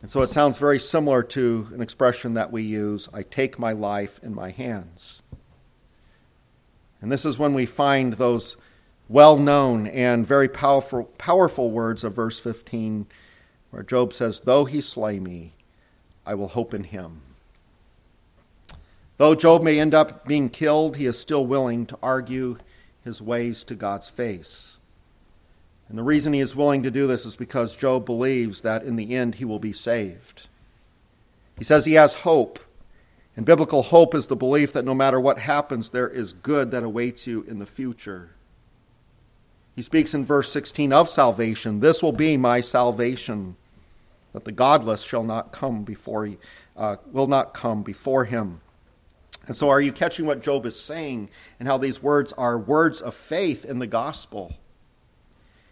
And 0.00 0.10
so 0.10 0.22
it 0.22 0.28
sounds 0.28 0.58
very 0.58 0.78
similar 0.78 1.22
to 1.24 1.68
an 1.74 1.82
expression 1.82 2.34
that 2.34 2.50
we 2.50 2.62
use 2.62 3.08
I 3.12 3.22
take 3.22 3.58
my 3.58 3.72
life 3.72 4.18
in 4.22 4.34
my 4.34 4.50
hands. 4.50 5.22
And 7.02 7.12
this 7.12 7.24
is 7.24 7.38
when 7.38 7.52
we 7.52 7.66
find 7.66 8.14
those 8.14 8.56
well 9.08 9.36
known 9.36 9.86
and 9.88 10.26
very 10.26 10.48
powerful, 10.48 11.04
powerful 11.18 11.70
words 11.70 12.04
of 12.04 12.14
verse 12.14 12.38
15, 12.38 13.06
where 13.70 13.82
Job 13.82 14.12
says, 14.12 14.40
Though 14.40 14.64
he 14.64 14.80
slay 14.80 15.20
me, 15.20 15.54
I 16.26 16.34
will 16.34 16.48
hope 16.48 16.74
in 16.74 16.84
him. 16.84 17.22
Though 19.16 19.34
Job 19.34 19.62
may 19.62 19.78
end 19.78 19.94
up 19.94 20.26
being 20.26 20.48
killed, 20.48 20.96
he 20.96 21.06
is 21.06 21.18
still 21.18 21.46
willing 21.46 21.86
to 21.86 21.98
argue 22.02 22.58
his 23.04 23.20
ways 23.20 23.62
to 23.64 23.74
God's 23.74 24.08
face. 24.08 24.78
And 25.88 25.98
the 25.98 26.02
reason 26.04 26.32
he 26.32 26.40
is 26.40 26.54
willing 26.54 26.82
to 26.84 26.90
do 26.90 27.06
this 27.06 27.26
is 27.26 27.36
because 27.36 27.76
Job 27.76 28.06
believes 28.06 28.60
that 28.60 28.84
in 28.84 28.96
the 28.96 29.14
end 29.14 29.34
he 29.34 29.44
will 29.44 29.58
be 29.58 29.72
saved. 29.72 30.48
He 31.58 31.64
says 31.64 31.84
he 31.84 31.94
has 31.94 32.14
hope. 32.14 32.60
And 33.36 33.44
biblical 33.44 33.82
hope 33.82 34.14
is 34.14 34.26
the 34.26 34.36
belief 34.36 34.72
that 34.72 34.84
no 34.84 34.94
matter 34.94 35.20
what 35.20 35.40
happens, 35.40 35.90
there 35.90 36.08
is 36.08 36.32
good 36.32 36.70
that 36.70 36.82
awaits 36.82 37.26
you 37.26 37.42
in 37.42 37.58
the 37.58 37.66
future. 37.66 38.30
He 39.76 39.82
speaks 39.82 40.14
in 40.14 40.24
verse 40.24 40.52
16 40.52 40.92
of 40.92 41.08
salvation. 41.08 41.80
This 41.80 42.02
will 42.02 42.12
be 42.12 42.36
my 42.36 42.60
salvation, 42.60 43.56
that 44.32 44.44
the 44.44 44.52
godless 44.52 45.02
shall 45.02 45.24
not 45.24 45.52
come 45.52 45.82
before 45.82 46.26
he, 46.26 46.38
uh, 46.76 46.96
will 47.12 47.26
not 47.26 47.54
come 47.54 47.82
before 47.82 48.24
him. 48.24 48.60
And 49.46 49.56
so, 49.56 49.68
are 49.68 49.80
you 49.80 49.92
catching 49.92 50.26
what 50.26 50.42
Job 50.42 50.66
is 50.66 50.78
saying 50.78 51.30
and 51.58 51.66
how 51.66 51.78
these 51.78 52.02
words 52.02 52.32
are 52.34 52.58
words 52.58 53.00
of 53.00 53.14
faith 53.14 53.64
in 53.64 53.78
the 53.78 53.86
gospel? 53.86 54.54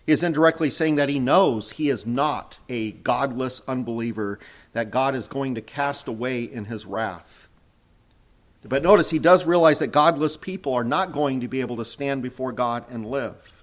He 0.07 0.13
is 0.13 0.23
indirectly 0.23 0.71
saying 0.71 0.95
that 0.95 1.11
he 1.11 1.19
knows 1.19 1.73
he 1.73 1.91
is 1.91 2.07
not 2.07 2.59
a 2.69 2.93
godless 2.93 3.61
unbeliever 3.69 4.39
that 4.73 4.91
God 4.91 5.15
is 5.15 5.29
going 5.29 5.55
to 5.55 5.61
cast 5.61 6.09
away 6.09 6.45
in 6.45 6.65
his 6.65 6.87
wrath. 6.87 7.51
But 8.65 8.83
notice 8.83 9.11
he 9.11 9.19
does 9.19 9.47
realize 9.47 9.79
that 9.79 9.89
godless 9.89 10.37
people 10.37 10.75
are 10.75 10.83
not 10.83 11.13
going 11.13 11.41
to 11.41 11.49
be 11.49 11.61
able 11.61 11.77
to 11.77 11.85
stand 11.85 12.23
before 12.23 12.53
God 12.53 12.85
and 12.91 13.07
live. 13.07 13.58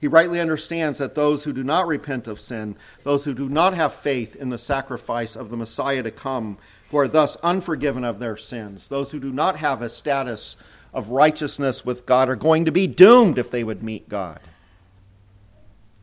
He 0.00 0.08
rightly 0.08 0.40
understands 0.40 0.98
that 0.98 1.14
those 1.14 1.44
who 1.44 1.52
do 1.52 1.62
not 1.62 1.86
repent 1.86 2.26
of 2.26 2.40
sin, 2.40 2.76
those 3.04 3.24
who 3.24 3.34
do 3.34 3.48
not 3.48 3.74
have 3.74 3.92
faith 3.92 4.34
in 4.34 4.48
the 4.48 4.58
sacrifice 4.58 5.36
of 5.36 5.50
the 5.50 5.58
Messiah 5.58 6.02
to 6.02 6.10
come, 6.10 6.56
who 6.90 6.96
are 6.96 7.08
thus 7.08 7.36
unforgiven 7.36 8.02
of 8.02 8.18
their 8.18 8.36
sins, 8.36 8.88
those 8.88 9.10
who 9.10 9.20
do 9.20 9.30
not 9.30 9.56
have 9.56 9.82
a 9.82 9.90
status 9.90 10.56
of 10.94 11.10
righteousness 11.10 11.84
with 11.84 12.06
God, 12.06 12.28
are 12.30 12.36
going 12.36 12.64
to 12.64 12.72
be 12.72 12.86
doomed 12.86 13.38
if 13.38 13.50
they 13.50 13.62
would 13.62 13.82
meet 13.82 14.08
God. 14.08 14.40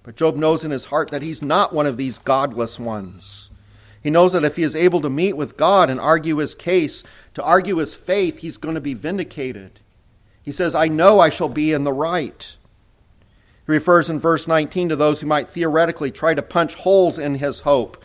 But 0.04 0.16
Job 0.16 0.36
knows 0.36 0.64
in 0.64 0.72
his 0.72 0.86
heart 0.86 1.10
that 1.10 1.24
he's 1.24 1.42
not 1.42 1.74
one 1.74 1.88
of 1.88 1.98
these 1.98 2.20
godless 2.20 2.80
ones. 2.80 3.50
He 4.02 4.12
knows 4.12 4.32
that 4.32 4.46
if 4.46 4.56
he 4.56 4.64
is 4.64 4.76
able 4.76 5.02
to 5.02 5.10
meet 5.10 5.36
with 5.36 5.58
God 5.58 5.90
and 5.90 6.00
argue 6.00 6.38
his 6.38 6.56
case, 6.56 7.04
to 7.34 7.44
argue 7.44 7.78
his 7.78 7.96
faith, 7.96 8.38
he's 8.38 8.58
going 8.58 8.76
to 8.76 8.82
be 8.82 8.94
vindicated. 8.94 9.82
He 10.42 10.52
says, 10.54 10.76
I 10.76 10.88
know 10.88 11.20
I 11.20 11.30
shall 11.30 11.50
be 11.50 11.74
in 11.74 11.84
the 11.84 11.92
right. 11.92 12.56
He 13.68 13.74
refers 13.74 14.10
in 14.10 14.20
verse 14.20 14.48
19 14.48 14.90
to 14.90 14.96
those 14.96 15.22
who 15.22 15.28
might 15.28 15.48
theoretically 15.48 16.10
try 16.10 16.34
to 16.34 16.42
punch 16.42 16.74
holes 16.74 17.20
in 17.20 17.36
his 17.36 17.60
hope. 17.60 18.04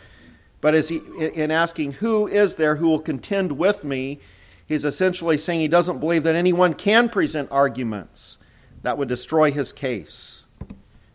But 0.61 0.75
as 0.75 0.89
he, 0.89 0.97
in 1.17 1.49
asking, 1.49 1.93
Who 1.93 2.27
is 2.27 2.55
there 2.55 2.75
who 2.75 2.89
will 2.89 2.99
contend 2.99 3.53
with 3.53 3.83
me? 3.83 4.19
he's 4.65 4.85
essentially 4.85 5.37
saying 5.37 5.59
he 5.59 5.67
doesn't 5.67 5.99
believe 5.99 6.23
that 6.23 6.35
anyone 6.35 6.73
can 6.73 7.09
present 7.09 7.51
arguments 7.51 8.37
that 8.81 8.97
would 8.97 9.07
destroy 9.07 9.51
his 9.51 9.71
case. 9.71 10.45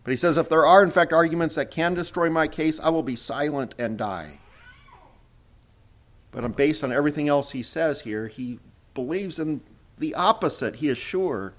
But 0.05 0.11
he 0.11 0.17
says, 0.17 0.37
if 0.37 0.49
there 0.49 0.65
are, 0.65 0.83
in 0.83 0.91
fact, 0.91 1.13
arguments 1.13 1.55
that 1.57 1.71
can 1.71 1.95
destroy 1.95 2.31
my 2.31 2.49
case, 2.49 2.81
I 2.81 2.89
will 2.89 3.03
be 3.03 3.17
silent 3.17 3.75
and 3.79 3.99
die. 3.99 4.39
But 6.31 6.45
um, 6.45 6.53
based 6.53 6.85
on 6.85 6.93
everything 6.93 7.29
else 7.29 7.51
he 7.51 7.63
says 7.63 8.03
here, 8.03 8.29
he 8.29 8.59
believes 8.95 9.39
in 9.39 9.61
the 9.99 10.15
opposite. 10.15 10.77
He 10.77 10.89
is 10.89 10.99
sure 10.99 11.53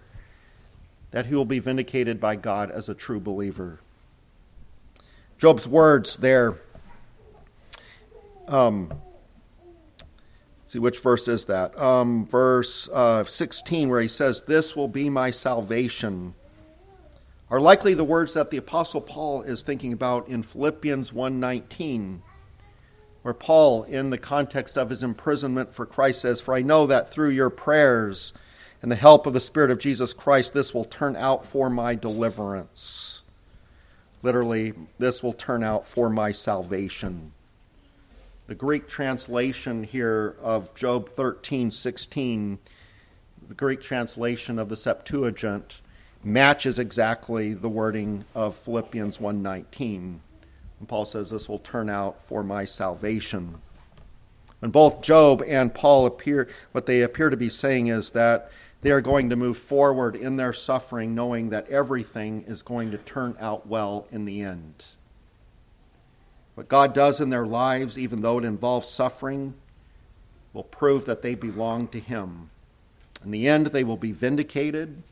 that 1.11 1.25
he 1.25 1.35
will 1.35 1.45
be 1.45 1.59
vindicated 1.59 2.19
by 2.19 2.35
God 2.35 2.71
as 2.71 2.89
a 2.89 2.93
true 2.93 3.19
believer. 3.19 3.79
Job's 5.37 5.67
words 5.67 6.17
there. 6.17 6.59
Um, 8.47 8.93
see, 10.65 10.79
which 10.79 10.99
verse 10.99 11.27
is 11.27 11.45
that? 11.45 11.79
Um, 11.79 12.25
verse 12.25 12.89
uh, 12.89 13.23
16, 13.23 13.89
where 13.89 14.01
he 14.01 14.07
says, 14.07 14.43
This 14.43 14.75
will 14.75 14.87
be 14.87 15.09
my 15.09 15.31
salvation 15.31 16.33
are 17.49 17.59
likely 17.59 17.95
the 17.95 18.03
words 18.03 18.35
that 18.35 18.51
the 18.51 18.57
apostle 18.57 19.01
Paul 19.01 19.41
is 19.41 19.61
thinking 19.61 19.91
about 19.91 20.27
in 20.27 20.43
Philippians 20.43 21.11
1:19 21.11 22.21
where 23.21 23.33
Paul 23.33 23.83
in 23.83 24.11
the 24.11 24.17
context 24.17 24.77
of 24.77 24.89
his 24.89 25.03
imprisonment 25.03 25.73
for 25.73 25.85
Christ 25.85 26.21
says 26.21 26.39
for 26.39 26.53
I 26.53 26.61
know 26.61 26.85
that 26.85 27.09
through 27.09 27.29
your 27.29 27.49
prayers 27.49 28.33
and 28.81 28.91
the 28.91 28.95
help 28.95 29.25
of 29.25 29.33
the 29.33 29.39
spirit 29.39 29.71
of 29.71 29.79
Jesus 29.79 30.13
Christ 30.13 30.53
this 30.53 30.73
will 30.73 30.85
turn 30.85 31.15
out 31.15 31.45
for 31.45 31.69
my 31.69 31.95
deliverance 31.95 33.21
literally 34.21 34.73
this 34.97 35.21
will 35.23 35.33
turn 35.33 35.63
out 35.63 35.87
for 35.87 36.09
my 36.09 36.31
salvation 36.31 37.31
the 38.47 38.55
Greek 38.55 38.87
translation 38.87 39.83
here 39.83 40.35
of 40.41 40.73
Job 40.73 41.09
13:16 41.09 42.57
the 43.47 43.55
Greek 43.55 43.81
translation 43.81 44.59
of 44.59 44.69
the 44.69 44.77
Septuagint 44.77 45.81
matches 46.23 46.77
exactly 46.77 47.53
the 47.53 47.69
wording 47.69 48.25
of 48.35 48.55
Philippians 48.55 49.19
1:19. 49.19 50.21
And 50.79 50.87
Paul 50.87 51.05
says 51.05 51.29
this 51.29 51.49
will 51.49 51.59
turn 51.59 51.89
out 51.89 52.21
for 52.23 52.43
my 52.43 52.65
salvation. 52.65 53.61
And 54.61 54.71
both 54.71 55.01
Job 55.01 55.41
and 55.47 55.73
Paul 55.73 56.05
appear 56.05 56.47
what 56.71 56.85
they 56.85 57.01
appear 57.01 57.29
to 57.29 57.37
be 57.37 57.49
saying 57.49 57.87
is 57.87 58.11
that 58.11 58.51
they 58.81 58.91
are 58.91 59.01
going 59.01 59.29
to 59.29 59.35
move 59.35 59.57
forward 59.57 60.15
in 60.15 60.37
their 60.37 60.53
suffering 60.53 61.13
knowing 61.13 61.49
that 61.49 61.69
everything 61.69 62.43
is 62.47 62.61
going 62.61 62.91
to 62.91 62.97
turn 62.97 63.35
out 63.39 63.67
well 63.67 64.07
in 64.11 64.25
the 64.25 64.41
end. 64.41 64.87
What 66.55 66.69
God 66.69 66.93
does 66.93 67.19
in 67.19 67.29
their 67.29 67.45
lives, 67.45 67.97
even 67.97 68.21
though 68.21 68.39
it 68.39 68.45
involves 68.45 68.87
suffering, 68.87 69.53
will 70.53 70.63
prove 70.63 71.05
that 71.05 71.21
they 71.21 71.35
belong 71.35 71.87
to 71.89 71.99
Him. 71.99 72.49
In 73.23 73.31
the 73.31 73.47
end, 73.47 73.67
they 73.67 73.83
will 73.83 73.97
be 73.97 74.11
vindicated 74.11 75.03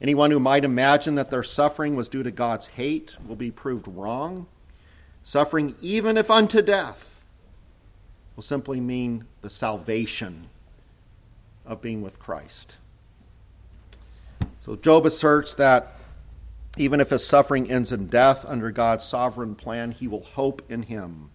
Anyone 0.00 0.30
who 0.30 0.40
might 0.40 0.64
imagine 0.64 1.14
that 1.14 1.30
their 1.30 1.42
suffering 1.42 1.96
was 1.96 2.08
due 2.08 2.22
to 2.22 2.30
God's 2.30 2.66
hate 2.66 3.16
will 3.26 3.36
be 3.36 3.50
proved 3.50 3.88
wrong. 3.88 4.46
Suffering, 5.22 5.74
even 5.80 6.16
if 6.16 6.30
unto 6.30 6.60
death, 6.60 7.24
will 8.34 8.42
simply 8.42 8.80
mean 8.80 9.24
the 9.40 9.50
salvation 9.50 10.48
of 11.64 11.80
being 11.80 12.02
with 12.02 12.20
Christ. 12.20 12.76
So 14.66 14.74
Job 14.74 15.06
asserts 15.06 15.54
that 15.54 15.94
even 16.76 17.00
if 17.00 17.10
his 17.10 17.24
suffering 17.24 17.70
ends 17.70 17.92
in 17.92 18.08
death 18.08 18.44
under 18.44 18.72
God's 18.72 19.04
sovereign 19.04 19.54
plan, 19.54 19.92
he 19.92 20.08
will 20.08 20.24
hope 20.24 20.60
in 20.68 20.82
him. 20.82 21.30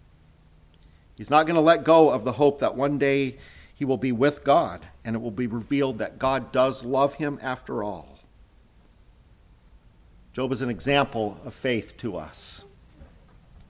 He's 1.16 1.30
not 1.30 1.46
going 1.46 1.54
to 1.54 1.62
let 1.62 1.82
go 1.82 2.10
of 2.10 2.24
the 2.24 2.32
hope 2.32 2.60
that 2.60 2.76
one 2.76 2.98
day 2.98 3.38
he 3.74 3.86
will 3.86 3.96
be 3.96 4.12
with 4.12 4.44
God 4.44 4.86
and 5.02 5.16
it 5.16 5.20
will 5.20 5.30
be 5.30 5.46
revealed 5.46 5.96
that 5.96 6.18
God 6.18 6.52
does 6.52 6.84
love 6.84 7.14
him 7.14 7.38
after 7.40 7.82
all. 7.82 8.18
Job 10.34 10.52
is 10.52 10.60
an 10.60 10.68
example 10.68 11.38
of 11.42 11.54
faith 11.54 11.96
to 11.98 12.18
us. 12.18 12.66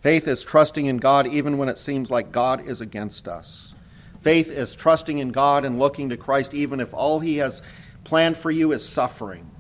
Faith 0.01 0.27
is 0.27 0.42
trusting 0.42 0.87
in 0.87 0.96
God 0.96 1.29
even 1.29 1.57
when 1.57 1.68
it 1.68 1.79
seems 1.79 2.11
like 2.11 2.33
God 2.33 2.66
is 2.66 2.81
against 2.81 3.29
us. 3.29 3.77
Faith 4.20 4.51
is 4.51 4.75
trusting 4.75 5.18
in 5.18 5.31
God 5.31 5.64
and 5.64 5.79
looking 5.79 6.09
to 6.09 6.16
Christ 6.16 6.53
even 6.53 6.81
if 6.81 6.92
all 6.92 7.20
he 7.20 7.37
has 7.37 7.62
planned 8.03 8.37
for 8.37 8.51
you 8.51 8.72
is 8.72 8.87
suffering. 8.87 9.52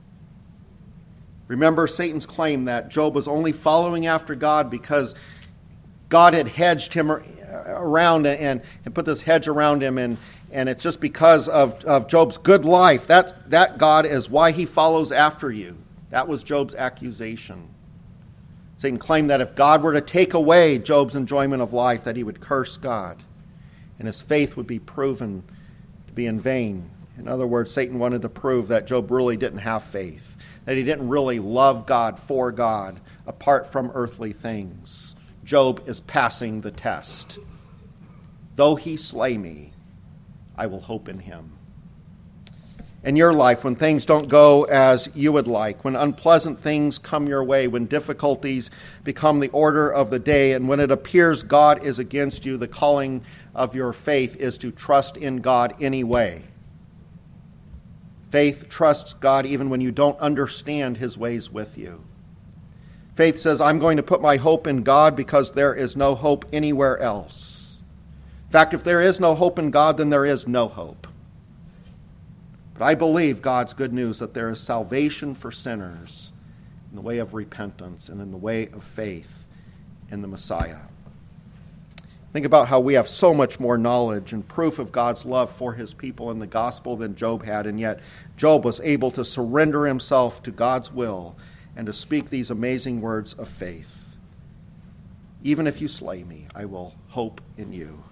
Remember 1.52 1.86
Satan's 1.86 2.24
claim 2.24 2.64
that 2.64 2.88
Job 2.88 3.14
was 3.14 3.28
only 3.28 3.52
following 3.52 4.06
after 4.06 4.34
God 4.34 4.70
because 4.70 5.14
God 6.08 6.32
had 6.32 6.48
hedged 6.48 6.94
him 6.94 7.10
around 7.10 8.26
and, 8.26 8.62
and 8.86 8.94
put 8.94 9.04
this 9.04 9.20
hedge 9.20 9.48
around 9.48 9.82
him, 9.82 9.98
and, 9.98 10.16
and 10.50 10.66
it's 10.70 10.82
just 10.82 10.98
because 10.98 11.48
of, 11.48 11.84
of 11.84 12.08
Job's 12.08 12.38
good 12.38 12.64
life. 12.64 13.06
That, 13.06 13.50
that 13.50 13.76
God 13.76 14.06
is 14.06 14.30
why 14.30 14.52
he 14.52 14.64
follows 14.64 15.12
after 15.12 15.50
you. 15.50 15.76
That 16.08 16.26
was 16.26 16.42
Job's 16.42 16.74
accusation. 16.74 17.68
Satan 18.78 18.98
claimed 18.98 19.28
that 19.28 19.42
if 19.42 19.54
God 19.54 19.82
were 19.82 19.92
to 19.92 20.00
take 20.00 20.32
away 20.32 20.78
Job's 20.78 21.14
enjoyment 21.14 21.60
of 21.60 21.74
life, 21.74 22.02
that 22.04 22.16
he 22.16 22.24
would 22.24 22.40
curse 22.40 22.78
God, 22.78 23.22
and 23.98 24.08
his 24.08 24.22
faith 24.22 24.56
would 24.56 24.66
be 24.66 24.78
proven 24.78 25.42
to 26.06 26.14
be 26.14 26.24
in 26.24 26.40
vain. 26.40 26.88
In 27.18 27.28
other 27.28 27.46
words, 27.46 27.70
Satan 27.70 27.98
wanted 27.98 28.22
to 28.22 28.30
prove 28.30 28.68
that 28.68 28.86
Job 28.86 29.10
really 29.10 29.36
didn't 29.36 29.58
have 29.58 29.84
faith 29.84 30.31
that 30.64 30.76
he 30.76 30.82
didn't 30.82 31.08
really 31.08 31.38
love 31.38 31.86
God 31.86 32.18
for 32.18 32.52
God 32.52 33.00
apart 33.26 33.70
from 33.70 33.90
earthly 33.94 34.32
things. 34.32 35.16
Job 35.44 35.82
is 35.86 36.00
passing 36.00 36.60
the 36.60 36.70
test. 36.70 37.38
Though 38.56 38.76
he 38.76 38.96
slay 38.96 39.36
me, 39.38 39.72
I 40.56 40.66
will 40.66 40.80
hope 40.80 41.08
in 41.08 41.18
him. 41.18 41.52
In 43.04 43.16
your 43.16 43.32
life, 43.32 43.64
when 43.64 43.74
things 43.74 44.06
don't 44.06 44.28
go 44.28 44.62
as 44.62 45.08
you 45.12 45.32
would 45.32 45.48
like, 45.48 45.84
when 45.84 45.96
unpleasant 45.96 46.60
things 46.60 46.98
come 46.98 47.26
your 47.26 47.42
way, 47.42 47.66
when 47.66 47.86
difficulties 47.86 48.70
become 49.02 49.40
the 49.40 49.48
order 49.48 49.90
of 49.92 50.10
the 50.10 50.20
day, 50.20 50.52
and 50.52 50.68
when 50.68 50.78
it 50.78 50.92
appears 50.92 51.42
God 51.42 51.82
is 51.82 51.98
against 51.98 52.46
you, 52.46 52.56
the 52.56 52.68
calling 52.68 53.24
of 53.56 53.74
your 53.74 53.92
faith 53.92 54.36
is 54.36 54.56
to 54.58 54.70
trust 54.70 55.16
in 55.16 55.38
God 55.38 55.74
anyway 55.82 56.44
Faith 58.32 58.70
trusts 58.70 59.12
God 59.12 59.44
even 59.44 59.68
when 59.68 59.82
you 59.82 59.92
don't 59.92 60.18
understand 60.18 60.96
his 60.96 61.18
ways 61.18 61.50
with 61.50 61.76
you. 61.76 62.02
Faith 63.14 63.38
says, 63.38 63.60
I'm 63.60 63.78
going 63.78 63.98
to 63.98 64.02
put 64.02 64.22
my 64.22 64.38
hope 64.38 64.66
in 64.66 64.82
God 64.82 65.14
because 65.14 65.50
there 65.50 65.74
is 65.74 65.98
no 65.98 66.14
hope 66.14 66.46
anywhere 66.50 66.98
else. 66.98 67.82
In 68.46 68.50
fact, 68.50 68.72
if 68.72 68.82
there 68.82 69.02
is 69.02 69.20
no 69.20 69.34
hope 69.34 69.58
in 69.58 69.70
God, 69.70 69.98
then 69.98 70.08
there 70.08 70.24
is 70.24 70.48
no 70.48 70.66
hope. 70.66 71.06
But 72.72 72.86
I 72.86 72.94
believe 72.94 73.42
God's 73.42 73.74
good 73.74 73.92
news 73.92 74.18
that 74.18 74.32
there 74.32 74.48
is 74.48 74.62
salvation 74.62 75.34
for 75.34 75.52
sinners 75.52 76.32
in 76.88 76.96
the 76.96 77.02
way 77.02 77.18
of 77.18 77.34
repentance 77.34 78.08
and 78.08 78.18
in 78.22 78.30
the 78.30 78.38
way 78.38 78.66
of 78.68 78.82
faith 78.82 79.46
in 80.10 80.22
the 80.22 80.28
Messiah. 80.28 80.84
Think 82.32 82.46
about 82.46 82.68
how 82.68 82.80
we 82.80 82.94
have 82.94 83.08
so 83.08 83.34
much 83.34 83.60
more 83.60 83.76
knowledge 83.76 84.32
and 84.32 84.46
proof 84.46 84.78
of 84.78 84.90
God's 84.90 85.26
love 85.26 85.50
for 85.50 85.74
his 85.74 85.92
people 85.92 86.30
in 86.30 86.38
the 86.38 86.46
gospel 86.46 86.96
than 86.96 87.14
Job 87.14 87.44
had, 87.44 87.66
and 87.66 87.78
yet 87.78 88.00
Job 88.38 88.64
was 88.64 88.80
able 88.80 89.10
to 89.10 89.24
surrender 89.24 89.84
himself 89.86 90.42
to 90.44 90.50
God's 90.50 90.90
will 90.90 91.36
and 91.76 91.86
to 91.86 91.92
speak 91.92 92.30
these 92.30 92.50
amazing 92.50 93.02
words 93.02 93.34
of 93.34 93.48
faith. 93.48 94.16
Even 95.42 95.66
if 95.66 95.82
you 95.82 95.88
slay 95.88 96.24
me, 96.24 96.46
I 96.54 96.64
will 96.64 96.94
hope 97.08 97.42
in 97.58 97.72
you. 97.72 98.04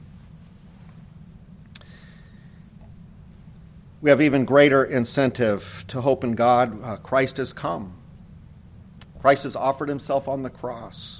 We 4.02 4.10
have 4.10 4.20
even 4.20 4.44
greater 4.44 4.84
incentive 4.84 5.84
to 5.88 6.00
hope 6.02 6.24
in 6.24 6.34
God. 6.34 6.82
Uh, 6.82 6.96
Christ 6.96 7.38
has 7.38 7.52
come. 7.52 7.94
Christ 9.20 9.44
has 9.44 9.56
offered 9.56 9.88
himself 9.88 10.26
on 10.28 10.42
the 10.42 10.50
cross. 10.50 11.19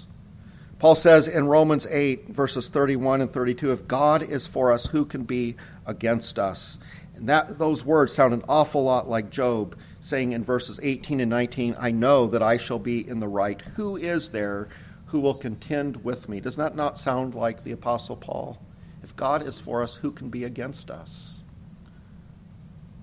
Paul 0.80 0.94
says 0.94 1.28
in 1.28 1.46
Romans 1.46 1.86
8, 1.90 2.30
verses 2.30 2.68
31 2.68 3.20
and 3.20 3.30
32, 3.30 3.70
if 3.70 3.86
God 3.86 4.22
is 4.22 4.46
for 4.46 4.72
us, 4.72 4.86
who 4.86 5.04
can 5.04 5.24
be 5.24 5.56
against 5.84 6.38
us? 6.38 6.78
And 7.14 7.28
that, 7.28 7.58
those 7.58 7.84
words 7.84 8.14
sound 8.14 8.32
an 8.32 8.42
awful 8.48 8.82
lot 8.82 9.06
like 9.06 9.28
Job 9.28 9.76
saying 10.00 10.32
in 10.32 10.42
verses 10.42 10.80
18 10.82 11.20
and 11.20 11.28
19, 11.28 11.76
I 11.78 11.90
know 11.90 12.26
that 12.28 12.42
I 12.42 12.56
shall 12.56 12.78
be 12.78 13.06
in 13.06 13.20
the 13.20 13.28
right. 13.28 13.60
Who 13.76 13.98
is 13.98 14.30
there 14.30 14.70
who 15.08 15.20
will 15.20 15.34
contend 15.34 16.02
with 16.02 16.30
me? 16.30 16.40
Does 16.40 16.56
that 16.56 16.74
not 16.74 16.98
sound 16.98 17.34
like 17.34 17.62
the 17.62 17.72
Apostle 17.72 18.16
Paul? 18.16 18.58
If 19.02 19.14
God 19.14 19.46
is 19.46 19.60
for 19.60 19.82
us, 19.82 19.96
who 19.96 20.10
can 20.10 20.30
be 20.30 20.44
against 20.44 20.90
us? 20.90 21.42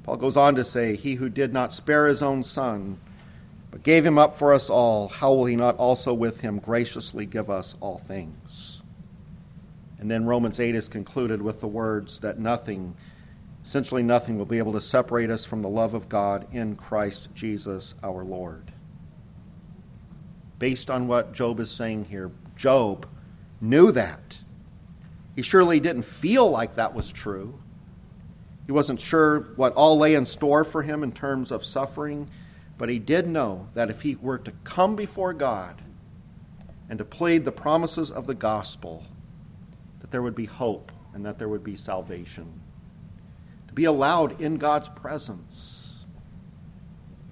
Paul 0.02 0.18
goes 0.18 0.36
on 0.36 0.56
to 0.56 0.66
say, 0.66 0.96
He 0.96 1.16
who 1.16 1.30
did 1.30 1.54
not 1.54 1.74
spare 1.74 2.08
his 2.08 2.24
own 2.24 2.44
son, 2.44 3.00
but 3.78 3.84
gave 3.84 4.04
him 4.04 4.18
up 4.18 4.36
for 4.36 4.56
us 4.56 4.72
all, 4.72 5.08
how 5.08 5.32
will 5.32 5.46
he 5.46 5.56
not 5.56 5.76
also 5.76 6.12
with 6.12 6.42
him 6.42 6.58
graciously 6.58 7.28
give 7.28 7.48
us 7.48 7.76
all 7.80 8.00
things? 8.00 8.82
And 10.00 10.10
then 10.10 10.26
Romans 10.26 10.60
8 10.60 10.74
is 10.74 10.88
concluded 10.88 11.44
with 11.44 11.62
the 11.62 11.68
words 11.68 12.22
that 12.22 12.40
nothing, 12.40 12.96
essentially 13.63 14.02
nothing, 14.02 14.36
will 14.36 14.48
be 14.48 14.58
able 14.58 14.74
to 14.74 14.82
separate 14.82 15.30
us 15.30 15.46
from 15.46 15.62
the 15.62 15.70
love 15.70 15.94
of 15.94 16.10
God 16.10 16.48
in 16.52 16.76
Christ 16.76 17.30
Jesus 17.36 17.94
our 18.02 18.24
Lord. 18.24 18.72
Based 20.58 20.90
on 20.90 21.08
what 21.08 21.34
Job 21.34 21.60
is 21.60 21.70
saying 21.70 22.06
here, 22.06 22.32
Job 22.56 23.08
knew 23.62 23.92
that. 23.92 24.40
He 25.36 25.44
surely 25.44 25.80
didn't 25.80 26.02
feel 26.02 26.50
like 26.50 26.74
that 26.74 26.96
was 26.96 27.12
true. 27.12 27.60
He 28.66 28.72
wasn't 28.72 29.00
sure 29.00 29.42
what 29.56 29.74
all 29.74 30.00
lay 30.00 30.16
in 30.16 30.26
store 30.26 30.63
for 30.63 30.82
him 30.82 31.04
in 31.04 31.12
terms 31.12 31.52
of 31.52 31.63
suffering 31.63 32.28
but 32.78 32.90
he 32.90 33.00
did 33.00 33.28
know 33.28 33.70
that 33.74 33.90
if 33.90 34.02
he 34.02 34.16
were 34.16 34.38
to 34.38 34.52
come 34.63 34.96
before 34.96 35.34
God 35.34 35.82
and 36.90 37.00
to 37.00 37.06
plead 37.06 37.44
the 37.44 37.52
promises 37.52 38.12
of 38.12 38.28
the 38.28 38.36
gospel, 38.36 39.04
that 40.00 40.12
there 40.12 40.22
would 40.22 40.36
be 40.36 40.46
hope 40.46 40.92
and 41.13 41.26
that 41.26 41.40
there 41.40 41.50
would 41.50 41.63
be 41.63 41.76
salvation. 41.76 42.62
To 43.68 43.74
be 43.74 43.86
allowed 43.86 44.40
in 44.40 44.58
God's 44.58 44.90
presence. 44.90 46.06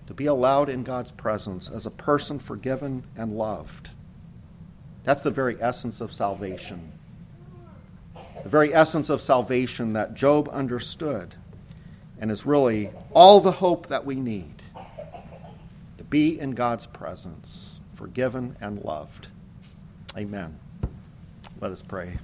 To 0.07 0.13
be 0.13 0.25
allowed 0.25 0.69
in 0.69 0.83
God's 0.83 1.11
presence 1.11 1.69
as 1.69 1.85
a 1.85 1.91
person 1.91 2.39
forgiven 2.39 3.05
and 3.15 3.37
loved. 3.37 3.91
That's 5.03 5.21
the 5.21 5.31
very 5.31 5.61
essence 5.61 6.01
of 6.01 6.11
salvation. 6.11 6.91
The 8.41 8.49
very 8.49 8.73
essence 8.73 9.09
of 9.09 9.21
salvation 9.21 9.93
that 9.93 10.15
Job 10.15 10.49
understood 10.49 11.35
and 12.19 12.31
is 12.31 12.45
really 12.45 12.91
all 13.13 13.39
the 13.39 13.51
hope 13.51 13.87
that 13.87 14.05
we 14.05 14.15
need 14.15 14.54
be 16.09 16.39
in 16.39 16.51
God's 16.51 16.85
presence, 16.85 17.79
forgiven 17.93 18.55
and 18.61 18.83
loved. 18.83 19.29
Amen. 20.17 20.59
Let 21.59 21.71
us 21.71 21.81
pray. 21.81 22.17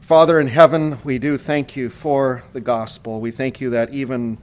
Father 0.00 0.38
in 0.38 0.48
heaven, 0.48 0.98
we 1.02 1.18
do 1.18 1.38
thank 1.38 1.76
you 1.76 1.88
for 1.88 2.42
the 2.52 2.60
gospel. 2.60 3.20
We 3.20 3.30
thank 3.30 3.60
you 3.60 3.70
that 3.70 3.94
even 3.94 4.38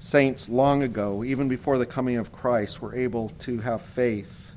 saints 0.00 0.48
long 0.48 0.82
ago, 0.82 1.22
even 1.22 1.46
before 1.48 1.78
the 1.78 1.86
coming 1.86 2.16
of 2.16 2.32
Christ, 2.32 2.82
were 2.82 2.94
able 2.94 3.28
to 3.40 3.60
have 3.60 3.82
faith 3.82 4.56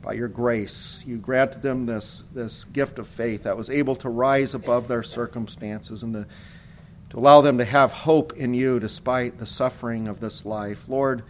by 0.00 0.14
your 0.14 0.28
grace. 0.28 1.04
You 1.06 1.18
granted 1.18 1.62
them 1.62 1.86
this, 1.86 2.22
this 2.34 2.64
gift 2.64 2.98
of 2.98 3.06
faith 3.06 3.42
that 3.42 3.56
was 3.56 3.70
able 3.70 3.94
to 3.96 4.08
rise 4.08 4.54
above 4.54 4.88
their 4.88 5.02
circumstances 5.02 6.02
and 6.02 6.14
to, 6.14 6.26
to 7.10 7.18
allow 7.18 7.40
them 7.40 7.58
to 7.58 7.64
have 7.64 7.92
hope 7.92 8.32
in 8.36 8.54
you 8.54 8.80
despite 8.80 9.38
the 9.38 9.46
suffering 9.46 10.08
of 10.08 10.20
this 10.20 10.44
life. 10.44 10.88
Lord, 10.88 11.22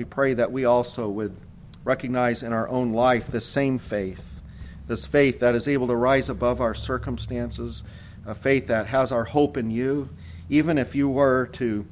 we 0.00 0.04
pray 0.06 0.32
that 0.32 0.50
we 0.50 0.64
also 0.64 1.10
would 1.10 1.36
recognize 1.84 2.42
in 2.42 2.54
our 2.54 2.66
own 2.70 2.94
life 2.94 3.26
this 3.26 3.44
same 3.44 3.78
faith, 3.78 4.40
this 4.86 5.04
faith 5.04 5.40
that 5.40 5.54
is 5.54 5.68
able 5.68 5.86
to 5.86 5.94
rise 5.94 6.30
above 6.30 6.58
our 6.58 6.72
circumstances, 6.72 7.82
a 8.24 8.34
faith 8.34 8.66
that 8.68 8.86
has 8.86 9.12
our 9.12 9.24
hope 9.24 9.58
in 9.58 9.70
you, 9.70 10.08
even 10.48 10.78
if 10.78 10.94
you 10.94 11.06
were 11.06 11.48
to, 11.48 11.86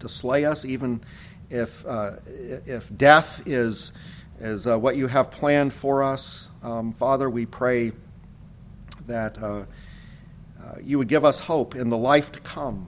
to 0.00 0.08
slay 0.08 0.46
us, 0.46 0.64
even 0.64 1.02
if, 1.50 1.84
uh, 1.84 2.12
if 2.24 2.96
death 2.96 3.46
is, 3.46 3.92
is 4.40 4.66
uh, 4.66 4.78
what 4.78 4.96
you 4.96 5.06
have 5.06 5.30
planned 5.30 5.74
for 5.74 6.02
us. 6.02 6.48
Um, 6.62 6.94
Father, 6.94 7.28
we 7.28 7.44
pray 7.44 7.92
that 9.06 9.36
uh, 9.36 9.64
uh 10.64 10.76
you 10.82 10.96
would 10.96 11.08
give 11.08 11.26
us 11.26 11.40
hope 11.40 11.74
in 11.74 11.90
the 11.90 11.98
life 11.98 12.32
to 12.32 12.40
come. 12.40 12.86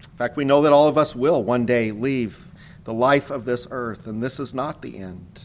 In 0.00 0.16
fact, 0.16 0.38
we 0.38 0.46
know 0.46 0.62
that 0.62 0.72
all 0.72 0.88
of 0.88 0.96
us 0.96 1.14
will 1.14 1.44
one 1.44 1.66
day 1.66 1.90
leave 1.90 2.48
the 2.84 2.92
life 2.92 3.30
of 3.30 3.44
this 3.44 3.66
earth, 3.70 4.06
and 4.06 4.22
this 4.22 4.38
is 4.38 4.54
not 4.54 4.82
the 4.82 4.98
end. 4.98 5.42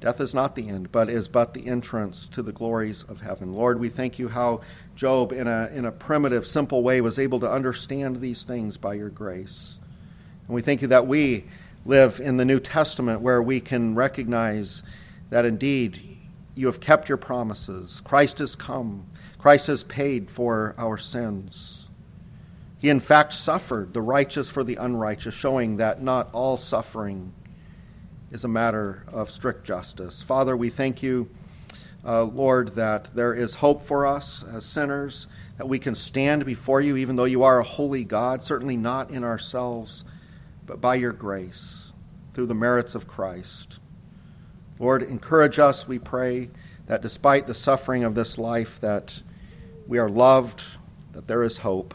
Death 0.00 0.20
is 0.20 0.34
not 0.34 0.54
the 0.54 0.68
end, 0.68 0.90
but 0.90 1.10
is 1.10 1.28
but 1.28 1.52
the 1.52 1.66
entrance 1.66 2.26
to 2.28 2.42
the 2.42 2.52
glories 2.52 3.02
of 3.02 3.20
heaven. 3.20 3.52
Lord, 3.52 3.78
we 3.78 3.90
thank 3.90 4.18
you 4.18 4.28
how 4.28 4.62
Job, 4.96 5.30
in 5.30 5.46
a, 5.46 5.68
in 5.74 5.84
a 5.84 5.92
primitive, 5.92 6.46
simple 6.46 6.82
way, 6.82 7.02
was 7.02 7.18
able 7.18 7.38
to 7.40 7.50
understand 7.50 8.20
these 8.20 8.42
things 8.42 8.78
by 8.78 8.94
your 8.94 9.10
grace. 9.10 9.78
And 10.46 10.54
we 10.54 10.62
thank 10.62 10.80
you 10.80 10.88
that 10.88 11.06
we 11.06 11.44
live 11.84 12.18
in 12.18 12.38
the 12.38 12.46
New 12.46 12.60
Testament 12.60 13.20
where 13.20 13.42
we 13.42 13.60
can 13.60 13.94
recognize 13.94 14.82
that 15.28 15.44
indeed 15.44 16.16
you 16.54 16.66
have 16.66 16.80
kept 16.80 17.08
your 17.08 17.18
promises. 17.18 18.00
Christ 18.02 18.38
has 18.38 18.56
come, 18.56 19.06
Christ 19.38 19.66
has 19.66 19.84
paid 19.84 20.30
for 20.30 20.74
our 20.78 20.96
sins. 20.96 21.79
He, 22.80 22.88
in 22.88 22.98
fact, 22.98 23.34
suffered 23.34 23.92
the 23.92 24.00
righteous 24.00 24.48
for 24.48 24.64
the 24.64 24.76
unrighteous, 24.76 25.34
showing 25.34 25.76
that 25.76 26.02
not 26.02 26.30
all 26.32 26.56
suffering 26.56 27.34
is 28.30 28.42
a 28.42 28.48
matter 28.48 29.04
of 29.12 29.30
strict 29.30 29.64
justice. 29.66 30.22
Father, 30.22 30.56
we 30.56 30.70
thank 30.70 31.02
you, 31.02 31.28
uh, 32.06 32.22
Lord, 32.24 32.76
that 32.76 33.14
there 33.14 33.34
is 33.34 33.56
hope 33.56 33.84
for 33.84 34.06
us 34.06 34.42
as 34.42 34.64
sinners, 34.64 35.26
that 35.58 35.68
we 35.68 35.78
can 35.78 35.94
stand 35.94 36.46
before 36.46 36.80
you, 36.80 36.96
even 36.96 37.16
though 37.16 37.24
you 37.24 37.42
are 37.42 37.58
a 37.58 37.64
holy 37.64 38.02
God, 38.02 38.42
certainly 38.42 38.78
not 38.78 39.10
in 39.10 39.24
ourselves, 39.24 40.04
but 40.64 40.80
by 40.80 40.94
your 40.94 41.12
grace, 41.12 41.92
through 42.32 42.46
the 42.46 42.54
merits 42.54 42.94
of 42.94 43.06
Christ. 43.06 43.78
Lord, 44.78 45.02
encourage 45.02 45.58
us, 45.58 45.86
we 45.86 45.98
pray, 45.98 46.48
that 46.86 47.02
despite 47.02 47.46
the 47.46 47.54
suffering 47.54 48.04
of 48.04 48.14
this 48.14 48.38
life, 48.38 48.80
that 48.80 49.20
we 49.86 49.98
are 49.98 50.08
loved, 50.08 50.64
that 51.12 51.26
there 51.26 51.42
is 51.42 51.58
hope. 51.58 51.94